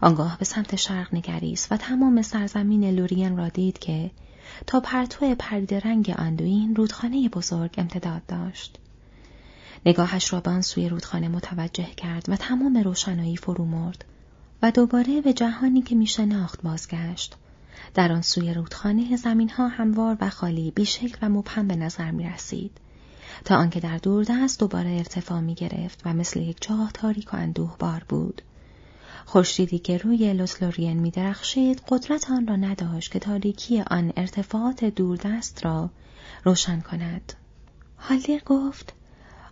آنگاه 0.00 0.38
به 0.38 0.44
سمت 0.44 0.76
شرق 0.76 1.14
نگریست 1.14 1.72
و 1.72 1.76
تمام 1.76 2.22
سرزمین 2.22 2.90
لورین 2.90 3.36
را 3.36 3.48
دید 3.48 3.78
که 3.78 4.10
تا 4.66 4.80
پرتو 4.80 5.34
پرید 5.34 5.74
رنگ 5.74 6.14
اندوین 6.18 6.76
رودخانه 6.76 7.28
بزرگ 7.28 7.74
امتداد 7.78 8.26
داشت. 8.26 8.78
نگاهش 9.86 10.32
را 10.32 10.40
به 10.40 10.50
آن 10.50 10.62
سوی 10.62 10.88
رودخانه 10.88 11.28
متوجه 11.28 11.88
کرد 11.96 12.24
و 12.28 12.36
تمام 12.36 12.76
روشنایی 12.76 13.36
فرو 13.36 13.64
مرد 13.64 14.04
و 14.62 14.70
دوباره 14.70 15.20
به 15.20 15.32
جهانی 15.32 15.82
که 15.82 15.94
میشناخت 15.94 16.62
بازگشت. 16.62 17.36
در 17.94 18.12
آن 18.12 18.22
سوی 18.22 18.54
رودخانه 18.54 19.16
زمینها 19.16 19.68
هموار 19.68 20.16
و 20.20 20.30
خالی 20.30 20.70
بیشکل 20.70 21.18
و 21.22 21.28
مبهم 21.28 21.68
به 21.68 21.76
نظر 21.76 22.10
می 22.10 22.24
رسید. 22.24 22.70
تا 23.44 23.56
آنکه 23.56 23.80
در 23.80 23.98
دوردست 23.98 24.60
دوباره 24.60 24.90
ارتفاع 24.90 25.40
می 25.40 25.54
گرفت 25.54 26.02
و 26.04 26.14
مثل 26.14 26.40
یک 26.40 26.56
جاه 26.60 26.90
تاریک 26.94 27.34
و 27.34 27.36
اندوه 27.36 27.76
بار 27.78 28.04
بود. 28.08 28.42
خورشیدی 29.26 29.78
که 29.78 29.98
روی 29.98 30.32
لوسلورین 30.32 30.98
می 30.98 31.10
درخشید 31.10 31.82
قدرت 31.88 32.30
آن 32.30 32.46
را 32.46 32.56
نداشت 32.56 33.12
که 33.12 33.18
تاریکی 33.18 33.80
آن 33.80 34.12
ارتفاعات 34.16 34.84
دوردست 34.84 35.64
را 35.64 35.90
روشن 36.44 36.80
کند. 36.80 37.32
هالدیر 37.98 38.42
گفت 38.46 38.92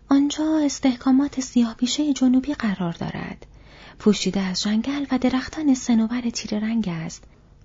آنجا 0.09 0.59
استحکامات 0.64 1.40
سیاهپیشه 1.40 2.12
جنوبی 2.12 2.55
قرار 2.55 2.92
دارد. 2.92 3.47
پوشیده 3.98 4.40
از 4.40 4.62
جنگل 4.62 5.06
و 5.11 5.18
درختان 5.18 5.74
سنوبر 5.74 6.20
تیر 6.20 6.59
رنگ 6.59 6.88
است 6.88 7.24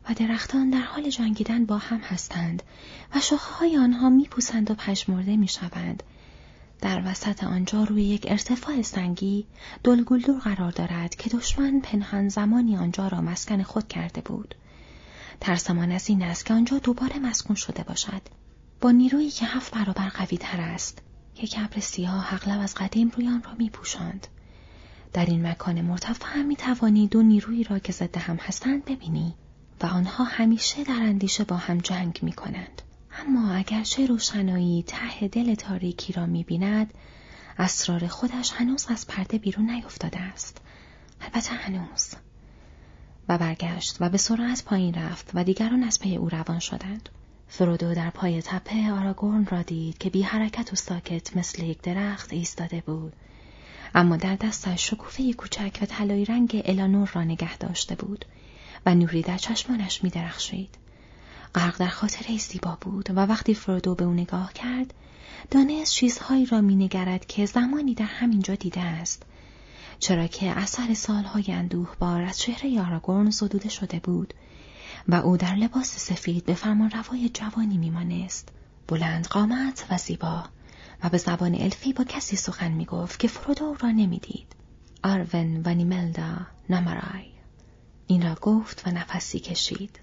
و 0.10 0.14
درختان 0.14 0.70
در 0.70 0.82
حال 0.82 1.10
جنگیدن 1.10 1.66
با 1.66 1.78
هم 1.78 1.98
هستند 1.98 2.64
و 3.16 3.20
شاخه 3.20 3.54
های 3.54 3.78
آنها 3.78 4.10
میپوسند 4.10 4.72
و 4.72 4.74
پشمرده 4.74 5.38
می‌شوند. 5.38 6.04
در 6.82 7.04
وسط 7.06 7.44
آنجا 7.44 7.84
روی 7.84 8.04
یک 8.04 8.26
ارتفاع 8.30 8.82
سنگی 8.82 9.46
دلگلدور 9.84 10.40
قرار 10.40 10.72
دارد 10.72 11.16
که 11.16 11.30
دشمن 11.30 11.80
پنهان 11.80 12.30
زمانی 12.30 12.78
آنجا 12.78 13.08
را 13.08 13.22
مسکن 13.22 13.64
خود 13.64 13.88
کرده 13.88 14.22
بود. 14.22 14.56
ترسمان 15.42 15.92
از 15.92 16.10
این 16.10 16.22
است 16.22 16.46
که 16.46 16.54
آنجا 16.54 16.78
دوباره 16.78 17.20
مسکون 17.20 17.56
شده 17.56 17.84
باشد 17.84 18.22
با 18.82 18.92
نیرویی 18.92 19.32
که 19.32 19.46
هفت 19.46 19.76
برابر 19.76 20.10
قوی 20.10 20.38
تر 20.38 20.62
است. 20.62 21.02
یک 21.42 21.56
ابر 21.60 21.80
سیاه 21.80 22.34
اغلب 22.34 22.62
از 22.62 22.76
قدیم 22.76 23.12
روی 23.16 23.28
آن 23.28 23.44
را 23.44 23.54
می 23.58 23.70
پوشند. 23.70 24.28
در 25.14 25.26
این 25.26 25.48
مکان 25.48 25.82
مرتفع 25.82 26.42
می 26.42 26.56
توانی 26.56 27.08
دو 27.08 27.22
نیرویی 27.22 27.64
را 27.64 27.80
که 27.80 27.92
ضد 27.92 28.18
هم 28.18 28.36
هستند 28.36 28.86
ببینی 28.86 29.36
و 29.82 29.86
آنها 29.86 30.24
همیشه 30.24 30.84
در 30.84 31.00
اندیشه 31.00 31.44
با 31.44 31.56
هم 31.56 31.78
جنگ 31.78 32.20
می 32.22 32.34
کنند. 32.34 32.82
اما 33.20 33.54
اگر 33.54 33.84
چه 33.84 34.06
روشنایی 34.06 34.84
ته 34.88 35.28
دل 35.28 35.56
تاریکی 35.56 36.14
را 36.14 36.26
می 36.26 36.44
بیند، 36.44 36.94
اسرار 37.58 38.08
خودش 38.08 38.52
هنوز 38.52 38.86
از 38.90 39.08
پرده 39.08 39.38
بیرون 39.38 39.70
نیفتاده 39.70 40.20
است. 40.20 40.62
البته 41.22 41.54
هنوز. 41.54 42.14
و 43.30 43.38
برگشت 43.38 43.98
و 44.00 44.10
به 44.10 44.18
سرعت 44.18 44.64
پایین 44.64 44.94
رفت 44.94 45.32
و 45.34 45.44
دیگران 45.44 45.84
از 45.84 46.00
پی 46.00 46.16
او 46.16 46.30
روان 46.30 46.60
شدند. 46.60 47.10
فرودو 47.48 47.96
در 47.96 48.10
پای 48.10 48.42
تپه 48.42 48.92
آراگورن 48.92 49.46
را 49.46 49.62
دید 49.62 49.98
که 49.98 50.10
بی 50.10 50.22
حرکت 50.22 50.74
و 50.74 50.76
ساکت 50.76 51.38
مثل 51.38 51.64
یک 51.64 51.82
درخت 51.82 52.34
ایستاده 52.34 52.82
بود. 52.82 53.14
اما 53.96 54.18
در 54.18 54.36
دستش 54.36 54.90
شکوفه 54.90 55.34
کوچک 55.34 55.80
و 55.82 55.86
طلایی 55.86 56.26
رنگ 56.26 56.62
الانور 56.66 57.12
را 57.14 57.24
نگه 57.24 57.58
داشته 57.58 57.96
بود 57.96 58.26
و 58.86 58.96
نوری 58.96 59.22
در 59.22 59.38
چشمانش 59.38 60.04
می 60.04 60.10
درخشید. 60.10 60.76
غرق 61.56 61.78
در 61.78 61.88
خاطره 61.88 62.38
زیبا 62.38 62.78
بود 62.82 63.10
و 63.10 63.20
وقتی 63.20 63.54
فرودو 63.54 63.96
به 63.96 64.06
او 64.06 64.14
نگاه 64.14 64.54
کرد 64.54 64.94
دانست 65.52 65.94
چیزهایی 65.94 66.46
را 66.46 66.62
مینگرد 66.62 67.26
که 67.26 67.46
زمانی 67.46 67.94
در 67.94 68.06
همینجا 68.06 68.56
دیده 68.56 68.82
است. 68.82 69.24
چرا 70.00 70.28
که 70.28 70.50
اثر 70.50 70.94
سالهای 70.94 71.46
اندوه 71.52 71.96
بار 72.00 72.22
از 72.22 72.40
چهره 72.40 72.82
آراگورن 72.82 73.30
زدوده 73.30 73.70
شده 73.70 74.00
بود 74.00 74.34
و 75.08 75.16
او 75.16 75.38
در 75.38 75.56
لباس 75.56 75.98
سفید 75.98 76.46
به 76.46 76.54
فرمان 76.54 76.92
روای 76.92 77.30
جوانی 77.30 77.78
میمانست 77.78 78.50
بلند 78.88 79.28
قامت 79.28 79.86
و 79.90 79.98
زیبا. 79.98 80.44
و 81.04 81.10
به 81.10 81.18
زبان 81.18 81.56
الفی 81.56 81.94
با 81.94 82.04
کسی 82.04 82.36
سخن 82.36 82.72
می‌گفت 82.72 83.20
که 83.20 83.28
فرودو 83.28 83.76
را 83.80 83.92
نمی‌دید. 83.92 84.56
آرون 85.04 85.62
و 85.66 85.74
نیملدا 85.74 86.38
نمرای 86.70 87.32
این 88.08 88.22
را 88.22 88.36
گفت 88.42 88.88
و 88.88 88.92
نفسی 88.92 89.40
کشید 89.40 90.00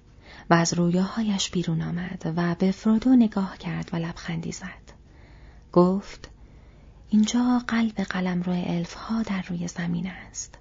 و 0.50 0.54
از 0.54 0.74
رویاهایش 0.74 1.50
بیرون 1.50 1.82
آمد 1.82 2.32
و 2.36 2.54
به 2.54 2.70
فرودو 2.70 3.16
نگاه 3.16 3.58
کرد 3.58 3.90
و 3.92 3.96
لبخندی 3.96 4.52
زد. 4.52 4.92
گفت 5.72 6.30
اینجا 7.08 7.62
قلب 7.68 7.94
قلم 7.94 8.42
روی 8.42 8.64
الف 8.66 8.94
ها 8.94 9.22
در 9.22 9.42
روی 9.42 9.68
زمین 9.68 10.06
است 10.06 10.58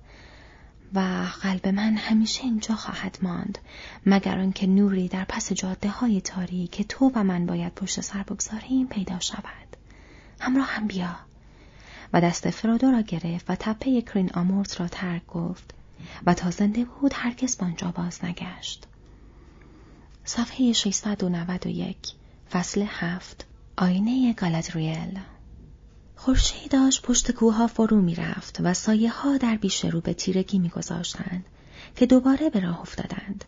و 0.94 1.26
قلب 1.42 1.68
من 1.68 1.98
همیشه 1.98 2.44
اینجا 2.44 2.76
خواهد 2.76 3.18
ماند 3.22 3.58
مگر 4.06 4.40
آنکه 4.40 4.68
نوری 4.68 5.08
در 5.08 5.26
پس 5.30 5.54
جاده 5.54 5.90
های 5.90 6.22
تاری 6.22 6.68
که 6.68 6.84
تو 6.84 7.12
و 7.16 7.24
من 7.24 7.46
باید 7.46 7.76
پشت 7.76 8.02
سر 8.02 8.24
بگذاریم 8.24 8.88
پیدا 8.88 9.20
شود. 9.20 9.67
همراه 10.40 10.68
هم 10.68 10.88
بیا 10.88 11.16
و 12.14 12.22
دست 12.22 12.50
فرودو 12.50 12.92
را 12.92 13.02
گرفت 13.02 13.50
و 13.50 13.56
تپه 13.56 14.02
کرین 14.02 14.30
آمورت 14.34 14.82
را 14.82 14.88
ترک 14.88 15.28
گفت 15.28 15.74
و 16.26 16.34
تا 16.34 16.52
زنده 16.52 16.86
بود 16.86 17.12
هرگز 17.16 17.58
بانجا 17.58 17.92
باز 17.92 18.26
نگشت 18.26 18.88
صفحه 20.26 20.74
691 20.74 21.98
فصل 22.52 22.86
هفت 22.88 23.46
آینه 23.78 24.34
گالادریل 24.34 25.20
خورشید 26.16 26.72
داشت 26.72 27.02
پشت 27.02 27.32
کوها 27.32 27.68
فرو 27.68 28.02
می‌رفت 28.02 28.58
و 28.64 28.74
سایه 28.74 29.12
ها 29.12 29.38
در 29.38 29.56
بیش 29.56 29.86
رو 29.86 30.02
به 30.02 30.14
تیرگی 30.14 30.60
میگذاشتند 30.60 31.46
که 31.96 32.06
دوباره 32.06 32.50
به 32.50 32.60
راه 32.60 32.82
افتادند. 32.82 33.46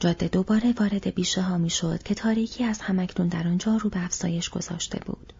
جاده 0.00 0.28
دوباره 0.28 0.72
وارد 0.72 1.14
بیشه 1.14 1.42
ها 1.42 1.58
می‌شد 1.58 2.02
که 2.02 2.14
تاریکی 2.14 2.64
از 2.64 2.80
همکنون 2.80 3.28
در 3.28 3.48
آنجا 3.48 3.76
رو 3.76 3.90
به 3.90 4.04
افزایش 4.04 4.50
گذاشته 4.50 4.98
بود. 5.06 5.32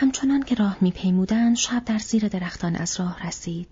همچنان 0.00 0.42
که 0.42 0.54
راه 0.54 0.76
میپیمودند 0.80 1.56
شب 1.56 1.84
در 1.84 1.98
زیر 1.98 2.28
درختان 2.28 2.76
از 2.76 3.00
راه 3.00 3.26
رسید 3.26 3.68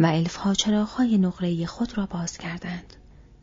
و 0.00 0.06
الفها 0.06 0.54
چراغهای 0.54 1.18
نقره‌ای 1.18 1.66
خود 1.66 1.98
را 1.98 2.06
باز 2.06 2.38
کردند. 2.38 2.94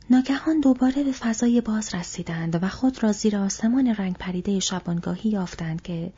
ناگهان 0.09 0.59
دوباره 0.59 1.03
به 1.03 1.11
فضای 1.11 1.61
باز 1.61 1.95
رسیدند 1.95 2.63
و 2.63 2.67
خود 2.67 3.03
را 3.03 3.11
زیر 3.11 3.37
آسمان 3.37 3.87
رنگ 3.87 4.17
پریده 4.17 4.59
شبانگاهی 4.59 5.29
یافتند 5.29 5.81
که 5.81 6.13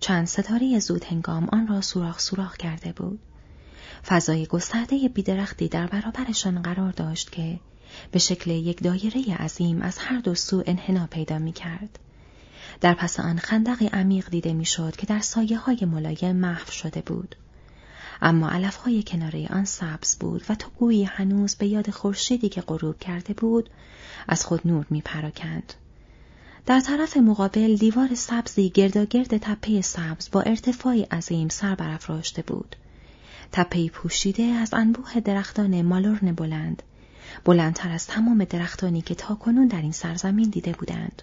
چند 0.00 0.26
ستاره 0.26 0.78
زود 0.78 1.04
هنگام 1.04 1.48
آن 1.52 1.66
را 1.66 1.80
سوراخ 1.80 2.20
سوراخ 2.20 2.56
کرده 2.56 2.92
بود. 2.92 3.20
فضای 4.06 4.46
گسترده 4.46 5.08
بیدرختی 5.08 5.68
در 5.68 5.86
برابرشان 5.86 6.62
قرار 6.62 6.92
داشت 6.92 7.32
که 7.32 7.60
به 8.12 8.18
شکل 8.18 8.50
یک 8.50 8.82
دایره 8.82 9.34
عظیم 9.34 9.82
از 9.82 9.98
هر 9.98 10.18
دو 10.18 10.34
سو 10.34 10.62
انحنا 10.66 11.06
پیدا 11.06 11.38
می 11.38 11.52
کرد. 11.52 11.98
در 12.80 12.94
پس 12.94 13.20
آن 13.20 13.38
خندقی 13.38 13.86
عمیق 13.86 14.30
دیده 14.30 14.52
می‌شد 14.52 14.96
که 14.96 15.06
در 15.06 15.20
سایه 15.20 15.58
های 15.58 15.78
ملایم 15.84 16.36
محو 16.36 16.70
شده 16.70 17.00
بود. 17.00 17.36
اما 18.22 18.50
علف 18.50 18.76
های 18.76 19.02
کناره 19.02 19.48
آن 19.50 19.64
سبز 19.64 20.16
بود 20.16 20.44
و 20.48 20.54
تو 20.54 20.70
گویی 20.78 21.04
هنوز 21.04 21.54
به 21.54 21.66
یاد 21.66 21.90
خورشیدی 21.90 22.48
که 22.48 22.60
غروب 22.60 22.98
کرده 22.98 23.34
بود 23.34 23.70
از 24.28 24.44
خود 24.44 24.60
نور 24.64 24.86
می 24.90 25.00
پراکند. 25.00 25.74
در 26.66 26.80
طرف 26.80 27.16
مقابل 27.16 27.76
دیوار 27.76 28.14
سبزی 28.14 28.70
گرداگرد 28.70 29.38
تپه 29.38 29.80
سبز 29.80 30.30
با 30.32 30.40
ارتفاعی 30.40 31.02
عظیم 31.02 31.48
سر 31.48 31.74
برافراشته 31.74 32.42
بود. 32.42 32.76
تپه 33.52 33.88
پوشیده 33.88 34.42
از 34.42 34.74
انبوه 34.74 35.20
درختان 35.20 35.82
مالورن 35.82 36.32
بلند، 36.32 36.82
بلندتر 37.44 37.90
از 37.90 38.06
تمام 38.06 38.44
درختانی 38.44 39.02
که 39.02 39.14
تاکنون 39.14 39.66
در 39.66 39.80
این 39.80 39.92
سرزمین 39.92 40.50
دیده 40.50 40.72
بودند. 40.72 41.22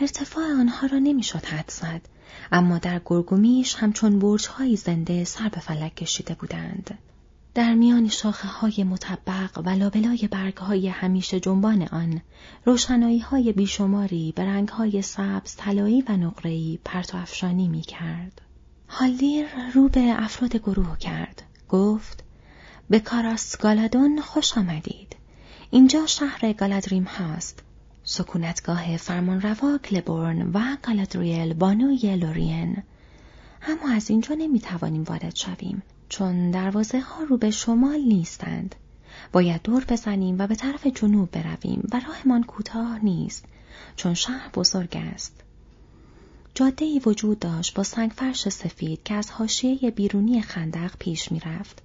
ارتفاع 0.00 0.44
آنها 0.44 0.86
را 0.86 0.98
نمی‌شد 0.98 1.44
حد 1.44 1.70
زد، 1.70 2.00
اما 2.52 2.78
در 2.78 3.00
گرگومیش 3.04 3.74
همچون 3.74 4.18
برجهایی 4.18 4.76
زنده 4.76 5.24
سر 5.24 5.48
به 5.48 5.60
فلک 5.60 5.94
کشیده 5.94 6.34
بودند. 6.34 6.98
در 7.54 7.74
میان 7.74 8.08
شاخه 8.08 8.48
های 8.48 8.84
مطبق 8.84 9.58
و 9.64 9.68
لابلای 9.70 10.28
برگ 10.30 10.56
های 10.56 10.88
همیشه 10.88 11.40
جنبان 11.40 11.82
آن 11.82 12.20
روشنایی 12.64 13.18
های 13.18 13.52
بیشماری 13.52 14.32
به 14.36 14.44
رنگ 14.44 14.68
های 14.68 15.02
سبز، 15.02 15.56
طلایی 15.56 16.02
و 16.08 16.12
نقره‌ای 16.12 16.78
پرت 16.84 17.14
و 17.14 17.18
افشانی 17.18 17.68
می 17.68 17.80
کرد. 17.80 18.40
هالدیر 18.88 19.46
رو 19.74 19.88
به 19.88 20.14
افراد 20.18 20.56
گروه 20.56 20.98
کرد. 20.98 21.42
گفت 21.68 22.24
به 22.90 23.00
کاراس 23.00 23.56
گالادون 23.56 24.20
خوش 24.20 24.58
آمدید. 24.58 25.16
اینجا 25.70 26.06
شهر 26.06 26.52
گالادریم 26.52 27.04
هست. 27.04 27.62
سکونتگاه 28.04 28.96
فرمانروا 28.96 29.78
کلبورن 29.78 30.50
و 30.54 30.76
گالادریل 30.82 31.54
بانوی 31.54 32.16
لورین. 32.16 32.82
اما 33.62 33.94
از 33.94 34.10
اینجا 34.10 34.34
نمی 34.34 34.60
توانیم 34.60 35.02
وارد 35.02 35.36
شویم 35.36 35.82
چون 36.08 36.50
دروازه 36.50 37.00
ها 37.00 37.22
رو 37.22 37.36
به 37.36 37.50
شمال 37.50 38.00
نیستند. 38.00 38.74
باید 39.32 39.62
دور 39.62 39.84
بزنیم 39.84 40.36
و 40.38 40.46
به 40.46 40.54
طرف 40.54 40.86
جنوب 40.86 41.30
برویم 41.30 41.88
و 41.92 42.00
راهمان 42.08 42.44
کوتاه 42.44 43.04
نیست 43.04 43.44
چون 43.96 44.14
شهر 44.14 44.50
بزرگ 44.54 44.96
است. 45.14 45.40
جاده 46.54 46.84
ای 46.84 47.00
وجود 47.06 47.38
داشت 47.38 47.74
با 47.74 47.82
سنگ 47.82 48.10
فرش 48.10 48.48
سفید 48.48 49.02
که 49.02 49.14
از 49.14 49.30
حاشیه 49.30 49.90
بیرونی 49.90 50.42
خندق 50.42 50.96
پیش 50.98 51.32
می‌رفت. 51.32 51.82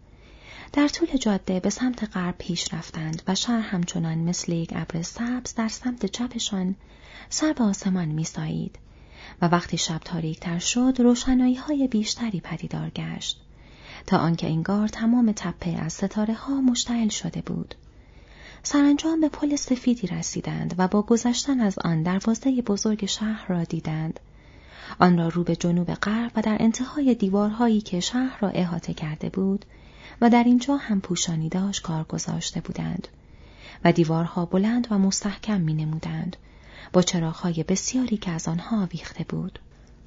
در 0.74 0.88
طول 0.88 1.18
جاده 1.18 1.60
به 1.60 1.70
سمت 1.70 2.16
غرب 2.18 2.36
پیش 2.38 2.74
رفتند 2.74 3.22
و 3.28 3.36
شهر 3.36 3.60
همچنان 3.60 4.18
مثل 4.18 4.52
یک 4.52 4.74
ابر 4.76 5.02
سبز 5.02 5.56
در 5.56 5.68
سمت 5.68 6.06
چپشان 6.06 6.76
سر 7.30 7.54
به 7.54 7.64
آسمان 7.64 8.08
میسایید 8.08 8.80
و 9.42 9.48
وقتی 9.48 9.78
شب 9.78 9.98
تاریکتر 9.98 10.60
شد 10.60 10.96
روشنایی 11.00 11.56
های 11.56 11.88
بیشتری 11.88 12.40
پدیدار 12.40 12.90
گشت 12.90 13.42
تا 14.08 14.18
آنکه 14.18 14.48
انگار 14.48 14.88
تمام 14.88 15.32
تپه 15.36 15.72
از 15.72 15.94
ستاره 15.94 16.34
ها 16.34 16.62
مشتعل 16.62 17.10
شده 17.10 17.42
بود. 17.42 17.76
سرانجام 18.64 19.22
به 19.22 19.30
پل 19.30 19.56
سفیدی 19.56 20.08
رسیدند 20.08 20.76
و 20.78 20.88
با 20.88 21.02
گذشتن 21.02 21.60
از 21.60 21.80
آن 21.80 22.04
دروازه 22.04 22.62
بزرگ 22.62 23.06
شهر 23.06 23.46
را 23.48 23.64
دیدند. 23.64 24.20
آن 25.00 25.18
را 25.18 25.28
رو 25.28 25.44
به 25.44 25.56
جنوب 25.56 25.94
غرب 25.94 26.32
و 26.36 26.42
در 26.42 26.58
انتهای 26.60 27.16
دیوارهایی 27.16 27.82
که 27.82 28.00
شهر 28.00 28.38
را 28.40 28.50
احاطه 28.50 28.94
کرده 28.94 29.30
بود 29.30 29.66
و 30.22 30.30
در 30.30 30.44
اینجا 30.44 30.78
هم 30.78 31.02
پوشانی 31.02 31.50
داشت 31.50 31.82
کار 31.82 32.04
گذاشته 32.04 32.62
بودند 32.62 33.08
و 33.84 33.92
دیوارها 33.92 34.46
بلند 34.46 34.88
و 34.92 34.98
مستحکم 34.98 35.62
می 35.62 35.74
نمودند 35.74 36.38
با 36.94 37.02
چراغهای 37.02 37.64
بسیاری 37.64 38.18
که 38.18 38.32
از 38.32 38.48
آنها 38.48 38.84
آویخته 38.84 39.24
بود. 39.24 39.60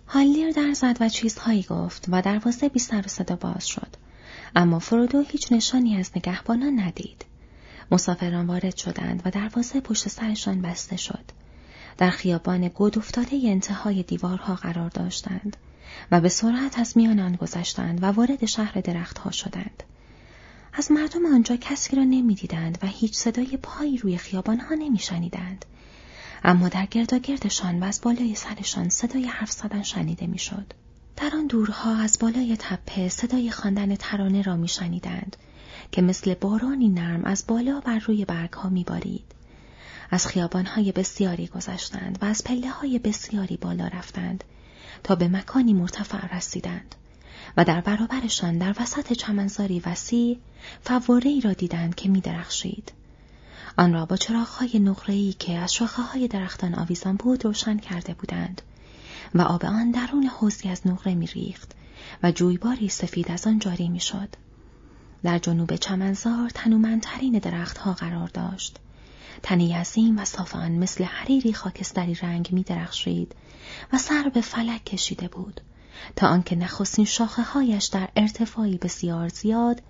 هالیر 0.08 0.50
در 0.52 0.72
زد 0.72 0.96
و 1.00 1.08
چیزهایی 1.08 1.62
گفت 1.62 2.06
و 2.08 2.22
دروازه 2.22 2.68
بی 2.68 2.78
سر 2.78 3.00
و 3.00 3.08
صدا 3.08 3.36
باز 3.36 3.68
شد. 3.68 3.96
اما 4.56 4.78
فرودو 4.78 5.20
هیچ 5.20 5.52
نشانی 5.52 5.96
از 5.96 6.10
نگهبانان 6.16 6.80
ندید. 6.80 7.24
مسافران 7.90 8.46
وارد 8.46 8.76
شدند 8.76 9.22
و 9.24 9.30
دروازه 9.30 9.80
پشت 9.80 10.08
سرشان 10.08 10.62
بسته 10.62 10.96
شد. 10.96 11.24
در 11.98 12.10
خیابان 12.10 12.68
گود 12.68 12.98
افتاده 12.98 13.40
انتهای 13.44 14.02
دیوارها 14.02 14.54
قرار 14.54 14.88
داشتند 14.88 15.56
و 16.10 16.20
به 16.20 16.28
سرعت 16.28 16.78
از 16.78 16.96
میان 16.96 17.20
آن 17.20 17.36
گذشتند 17.36 18.02
و 18.02 18.06
وارد 18.06 18.46
شهر 18.46 18.80
درختها 18.80 19.30
شدند. 19.30 19.82
از 20.72 20.92
مردم 20.92 21.26
آنجا 21.26 21.56
کسی 21.56 21.96
را 21.96 22.04
نمی‌دیدند 22.04 22.78
و 22.82 22.86
هیچ 22.86 23.14
صدای 23.16 23.58
پایی 23.62 23.98
روی 23.98 24.18
خیابانها 24.18 24.74
نمیشنیدند. 24.74 25.64
اما 26.44 26.68
در 26.68 26.86
گرداگردشان 26.86 27.80
و 27.80 27.84
از 27.84 28.00
بالای 28.02 28.34
سرشان 28.34 28.88
صدای 28.88 29.24
حرف 29.24 29.50
زدن 29.50 29.82
شنیده 29.82 30.26
می‌شد. 30.26 30.72
در 31.16 31.30
آن 31.34 31.46
دورها 31.46 31.96
از 31.96 32.18
بالای 32.20 32.56
تپه 32.56 33.08
صدای 33.08 33.50
خواندن 33.50 33.96
ترانه 33.96 34.42
را 34.42 34.56
میشنیدند 34.56 35.36
که 35.92 36.02
مثل 36.02 36.34
بارانی 36.34 36.88
نرم 36.88 37.24
از 37.24 37.44
بالا 37.48 37.80
بر 37.80 37.98
روی 37.98 38.24
برگها 38.24 38.68
میبارید. 38.68 39.24
از 40.10 40.26
خیابانهای 40.26 40.92
بسیاری 40.92 41.46
گذشتند 41.46 42.18
و 42.22 42.24
از 42.24 42.44
پله 42.44 42.70
های 42.70 42.98
بسیاری 42.98 43.56
بالا 43.56 43.86
رفتند 43.86 44.44
تا 45.04 45.14
به 45.14 45.28
مکانی 45.28 45.72
مرتفع 45.72 46.36
رسیدند 46.36 46.94
و 47.56 47.64
در 47.64 47.80
برابرشان 47.80 48.58
در 48.58 48.74
وسط 48.80 49.12
چمنزاری 49.12 49.80
وسیع 49.86 50.38
فواره 50.82 51.30
ای 51.30 51.40
را 51.40 51.52
دیدند 51.52 51.94
که 51.94 52.08
می 52.08 52.20
درخشید. 52.20 52.92
آن 53.78 53.92
را 53.92 54.06
با 54.06 54.16
چراغهای 54.16 54.78
نقره‌ای 54.78 55.32
که 55.32 55.58
از 55.58 55.74
شاخه 55.74 56.02
های 56.02 56.28
درختان 56.28 56.74
آویزان 56.74 57.16
بود 57.16 57.44
روشن 57.44 57.78
کرده 57.78 58.14
بودند 58.14 58.62
و 59.34 59.42
آب 59.42 59.64
آن 59.64 59.90
درون 59.90 60.26
حوزی 60.26 60.68
از 60.68 60.86
نقره 60.86 61.14
می 61.14 61.26
ریخت 61.26 61.72
و 62.22 62.32
جویباری 62.32 62.88
سفید 62.88 63.30
از 63.30 63.46
آن 63.46 63.58
جاری 63.58 63.88
می 63.88 64.00
شد. 64.00 64.28
در 65.22 65.38
جنوب 65.38 65.76
چمنزار 65.76 66.50
تنومندترین 66.50 67.38
درختها 67.38 67.92
قرار 67.92 68.28
داشت. 68.28 68.78
تنه 69.42 69.80
عظیم 69.80 70.18
و 70.18 70.24
صاف 70.24 70.56
آن 70.56 70.72
مثل 70.72 71.04
حریری 71.04 71.52
خاکستری 71.52 72.14
رنگ 72.14 72.48
می 72.52 72.62
درخشید 72.62 73.34
و 73.92 73.98
سر 73.98 74.30
به 74.34 74.40
فلک 74.40 74.84
کشیده 74.84 75.28
بود 75.28 75.60
تا 76.16 76.28
آنکه 76.28 76.56
نخستین 76.56 77.04
شاخه 77.04 77.42
هایش 77.42 77.84
در 77.84 78.08
ارتفاعی 78.16 78.78
بسیار 78.78 79.28
زیاد 79.28 79.82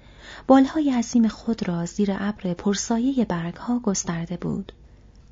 بالهای 0.47 0.91
عظیم 0.91 1.29
خود 1.29 1.69
را 1.69 1.87
زیر 1.87 2.17
ابر 2.19 2.55
پرسایه 2.55 3.25
برگها 3.25 3.79
گسترده 3.79 4.37
بود. 4.37 4.73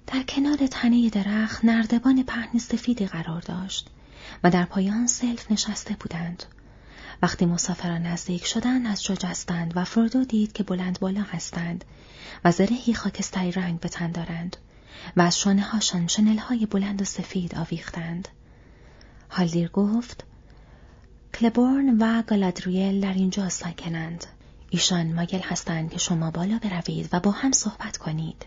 در 0.07 0.23
کنار 0.23 0.67
تنه 0.67 1.11
درخت 1.11 1.65
نردبان 1.65 2.23
پهن 2.23 2.59
سفیدی 2.59 3.07
قرار 3.07 3.41
داشت 3.41 3.91
و 4.45 4.51
در 4.51 4.65
پایان 4.65 5.07
سلف 5.07 5.53
نشسته 5.53 5.97
بودند. 6.01 6.43
وقتی 7.23 7.47
مسافران 7.47 8.03
نزدیک 8.03 8.47
شدند 8.47 8.87
از 8.87 9.05
جا 9.05 9.15
جستند 9.15 9.73
و 9.77 9.85
فردو 9.85 10.25
دید 10.25 10.53
که 10.53 10.63
بلند 10.63 11.01
بالا 11.01 11.23
هستند 11.23 11.85
و 12.45 12.53
زرهی 12.53 12.95
خاکستری 12.95 13.53
رنگ 13.53 13.81
به 13.81 13.89
تن 13.89 14.13
دارند 14.13 14.57
و 15.17 15.23
از 15.23 15.39
شانه 15.39 15.63
هاشان 15.63 16.07
شنل 16.07 16.39
های 16.39 16.67
بلند 16.67 17.03
و 17.03 17.05
سفید 17.05 17.55
آویختند. 17.55 18.29
هالدیر 19.31 19.69
گفت 19.69 20.25
کلبورن 21.41 21.97
و 21.99 22.23
گالادریل 22.23 23.01
در 23.01 23.13
اینجا 23.13 23.49
ساکنند. 23.49 24.27
ایشان 24.71 25.13
مایل 25.13 25.41
هستند 25.41 25.91
که 25.91 25.99
شما 25.99 26.31
بالا 26.31 26.59
بروید 26.59 27.09
و 27.13 27.21
با 27.21 27.31
هم 27.31 27.53
صحبت 27.53 27.97
کنید. 27.97 28.47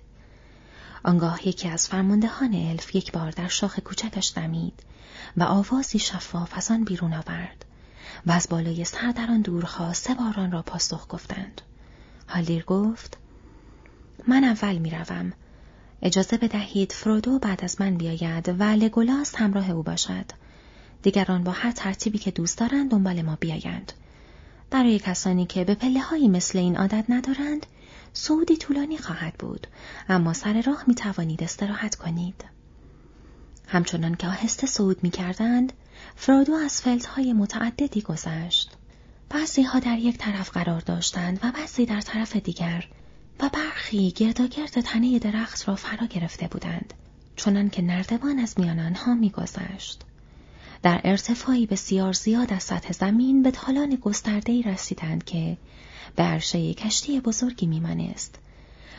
آنگاه 1.04 1.48
یکی 1.48 1.68
از 1.68 1.88
فرماندهان 1.88 2.54
الف 2.54 2.96
یک 2.96 3.12
بار 3.12 3.32
در 3.32 3.48
شاخ 3.48 3.80
کوچکش 3.80 4.34
دمید 4.36 4.84
و 5.38 5.44
آوازی 5.44 6.00
شفاف 6.00 6.58
از 6.58 6.72
آن 6.72 6.84
بیرون 6.84 7.14
آورد 7.14 7.66
و 8.26 8.32
از 8.32 8.48
بالای 8.50 8.86
سر 8.86 9.12
در 9.12 9.28
آن 9.32 9.42
دورها 9.42 9.94
سه 9.94 10.14
بار 10.14 10.34
آن 10.38 10.52
را 10.52 10.62
پاسخ 10.62 11.08
گفتند. 11.10 11.62
هالیر 12.30 12.64
گفت 12.64 13.18
من 14.28 14.44
اول 14.44 14.78
می‌روم. 14.78 15.34
اجازه 16.02 16.38
بدهید 16.38 16.92
فرودو 16.92 17.40
بعد 17.40 17.64
از 17.64 17.82
من 17.82 17.98
بیاید 17.98 18.50
و 18.60 18.64
لگولاس 18.64 19.36
همراه 19.36 19.70
او 19.70 19.84
باشد. 19.84 20.26
دیگران 21.04 21.44
با 21.44 21.52
هر 21.52 21.72
ترتیبی 21.72 22.18
که 22.18 22.32
دوست 22.32 22.58
دارند 22.58 22.92
دنبال 22.92 23.22
ما 23.22 23.38
بیایند. 23.40 23.94
برای 24.70 25.00
کسانی 25.00 25.46
که 25.46 25.64
به 25.64 25.76
پله 25.76 26.00
هایی 26.00 26.28
مثل 26.28 26.58
این 26.60 26.78
عادت 26.78 27.06
ندارند، 27.10 27.66
سعودی 28.14 28.58
طولانی 28.58 28.98
خواهد 28.98 29.34
بود، 29.34 29.68
اما 30.10 30.34
سر 30.34 30.62
راه 30.62 30.84
می 30.88 30.96
توانید 30.96 31.44
استراحت 31.44 31.96
کنید. 31.96 32.46
همچنان 33.68 34.16
که 34.16 34.28
آهسته 34.28 34.68
صعود 34.68 35.04
می 35.04 35.10
کردند، 35.10 35.74
فرادو 36.16 36.54
از 36.54 36.82
های 37.16 37.34
متعددی 37.34 38.02
گذشت. 38.02 38.72
بعضی 39.30 39.64
ها 39.64 39.80
در 39.80 39.98
یک 39.98 40.18
طرف 40.18 40.50
قرار 40.50 40.82
داشتند 40.82 41.40
و 41.44 41.52
بعضی 41.52 41.86
در 41.86 42.02
طرف 42.02 42.36
دیگر 42.36 42.88
و 43.40 43.50
برخی 43.50 44.12
گرداگرد 44.12 44.82
تنه 44.82 45.20
درخت 45.20 45.68
را 45.68 45.76
فرا 45.76 46.08
گرفته 46.08 46.48
بودند 46.48 46.94
چنان 47.36 47.70
که 47.70 47.82
نردبان 47.82 48.40
از 48.40 48.60
میان 48.60 48.80
آنها 48.80 49.14
میگذشت 49.14 50.04
در 50.84 51.02
ارتفاعی 51.04 51.66
بسیار 51.66 52.14
زیاد 52.14 52.54
از 52.54 52.64
سطح 52.64 52.92
زمین 52.92 53.44
به 53.44 53.52
تالان 53.52 53.96
گستردهی 53.96 54.64
رسیدند 54.64 55.24
که 55.24 55.58
به 56.16 56.24
عرشه 56.24 56.74
کشتی 56.74 57.20
بزرگی 57.20 57.66
میمانست. 57.66 58.40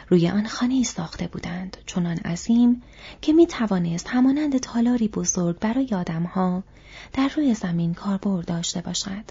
روی 0.08 0.28
آن 0.28 0.46
خانه 0.48 0.82
ساخته 0.82 1.26
بودند 1.26 1.76
چنان 1.86 2.16
عظیم 2.16 2.82
که 3.20 3.32
می 3.32 3.46
توانست 3.46 4.08
همانند 4.08 4.58
تالاری 4.58 5.08
بزرگ 5.08 5.58
برای 5.58 5.88
آدمها 5.92 6.62
در 7.12 7.28
روی 7.36 7.54
زمین 7.54 7.94
کاربرد 7.94 8.46
داشته 8.46 8.80
باشد. 8.80 9.24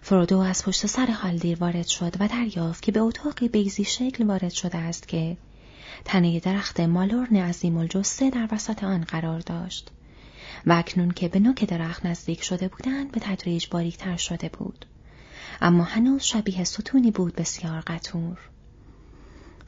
فرودو 0.00 0.38
از 0.38 0.64
پشت 0.64 0.86
سر 0.86 1.06
هالدیر 1.06 1.58
وارد 1.60 1.86
شد 1.86 2.14
و 2.20 2.28
دریافت 2.28 2.82
که 2.82 2.92
به 2.92 3.00
اتاقی 3.00 3.48
بیزی 3.48 3.84
شکل 3.84 4.24
وارد 4.24 4.52
شده 4.52 4.78
است 4.78 5.08
که 5.08 5.36
تنه 6.04 6.40
درخت 6.40 6.80
مالورن 6.80 7.36
عظیم 7.36 7.76
الجسه 7.76 8.30
در 8.30 8.48
وسط 8.52 8.84
آن 8.84 9.00
قرار 9.00 9.40
داشت. 9.40 9.90
و 10.66 10.72
اکنون 10.72 11.10
که 11.10 11.28
به 11.28 11.38
نوک 11.38 11.64
درخت 11.64 12.06
نزدیک 12.06 12.42
شده 12.42 12.68
بودند 12.68 13.12
به 13.12 13.20
تدریج 13.20 13.66
باریکتر 13.70 14.16
شده 14.16 14.48
بود. 14.48 14.86
اما 15.60 15.84
هنوز 15.84 16.22
شبیه 16.22 16.64
ستونی 16.64 17.10
بود 17.10 17.34
بسیار 17.34 17.80
قطور. 17.80 18.38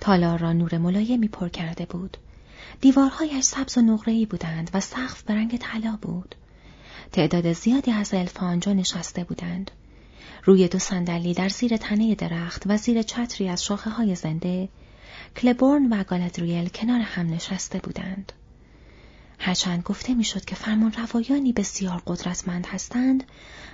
تالار 0.01 0.39
را 0.39 0.53
نور 0.53 0.79
ملایمی 0.79 1.29
پر 1.29 1.49
کرده 1.49 1.87
بود. 1.87 2.17
دیوارهایش 2.81 3.45
سبز 3.45 3.79
و 3.79 3.81
نقره‌ای 3.81 4.27
بودند 4.27 4.71
و 4.75 4.81
سقف 4.81 5.23
به 5.23 5.35
رنگ 5.35 5.57
طلا 5.57 5.99
بود. 6.03 6.35
تعداد 7.13 7.53
زیادی 7.53 7.91
از 7.91 8.15
الف 8.15 8.43
آنجا 8.43 8.73
نشسته 8.73 9.25
بودند. 9.25 9.71
روی 10.45 10.69
دو 10.69 10.79
صندلی 10.79 11.35
در 11.35 11.49
زیر 11.49 11.77
تنه 11.77 12.15
درخت 12.15 12.63
و 12.67 12.77
زیر 12.77 13.03
چتری 13.03 13.49
از 13.49 13.65
شاخه 13.65 13.91
های 13.91 14.15
زنده، 14.15 14.69
کلبورن 15.37 15.87
و 15.87 16.05
گالادریل 16.05 16.69
کنار 16.69 17.01
هم 17.01 17.27
نشسته 17.27 17.79
بودند. 17.79 18.33
هرچند 19.39 19.83
گفته 19.83 20.15
می‌شد 20.15 20.45
که 20.45 20.55
فرمان 20.55 20.93
روایانی 20.93 21.53
بسیار 21.53 22.03
قدرتمند 22.07 22.67
هستند 22.67 23.25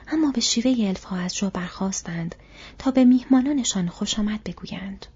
اما 0.08 0.30
به 0.30 0.40
شیوه 0.40 0.88
الفا 0.88 1.16
از 1.16 1.36
جا 1.36 1.50
برخواستند 1.50 2.34
تا 2.78 2.90
به 2.90 3.04
میهمانانشان 3.04 3.88
خوش 3.88 4.18
آمد 4.18 4.44
بگویند. 4.44 5.06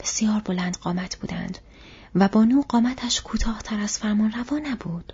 بسیار 0.00 0.40
بلند 0.40 0.76
قامت 0.76 1.16
بودند 1.16 1.58
و 2.14 2.28
بانو 2.28 2.62
قامتش 2.62 3.20
کوتاهتر 3.20 3.80
از 3.80 3.98
فرمان 3.98 4.32
روا 4.32 4.58
نبود. 4.58 5.12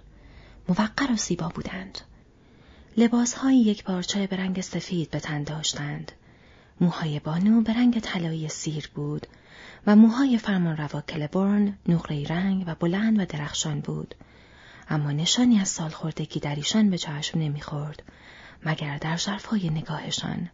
موقر 0.68 1.12
و 1.12 1.16
زیبا 1.16 1.48
بودند. 1.48 1.98
لباسهایی 2.96 3.60
یک 3.60 3.84
پارچه 3.84 4.26
به 4.26 4.36
رنگ 4.36 4.60
سفید 4.60 5.10
به 5.10 5.20
تن 5.20 5.42
داشتند. 5.42 6.12
موهای 6.80 7.20
بانو 7.20 7.60
به 7.60 7.72
رنگ 7.72 8.00
طلایی 8.00 8.48
سیر 8.48 8.90
بود 8.94 9.26
و 9.86 9.96
موهای 9.96 10.38
فرمان 10.38 10.76
روا 10.76 11.00
کلبورن 11.00 11.78
نقره 11.88 12.24
رنگ 12.24 12.64
و 12.66 12.74
بلند 12.74 13.18
و 13.18 13.24
درخشان 13.24 13.80
بود. 13.80 14.14
اما 14.90 15.12
نشانی 15.12 15.60
از 15.60 15.68
سالخوردگی 15.68 16.40
در 16.40 16.54
ایشان 16.54 16.90
به 16.90 16.98
چشم 16.98 17.38
نمی‌خورد 17.38 18.02
مگر 18.64 18.98
در 18.98 19.16
ژرفهای 19.16 19.70
نگاهشان. 19.70 20.50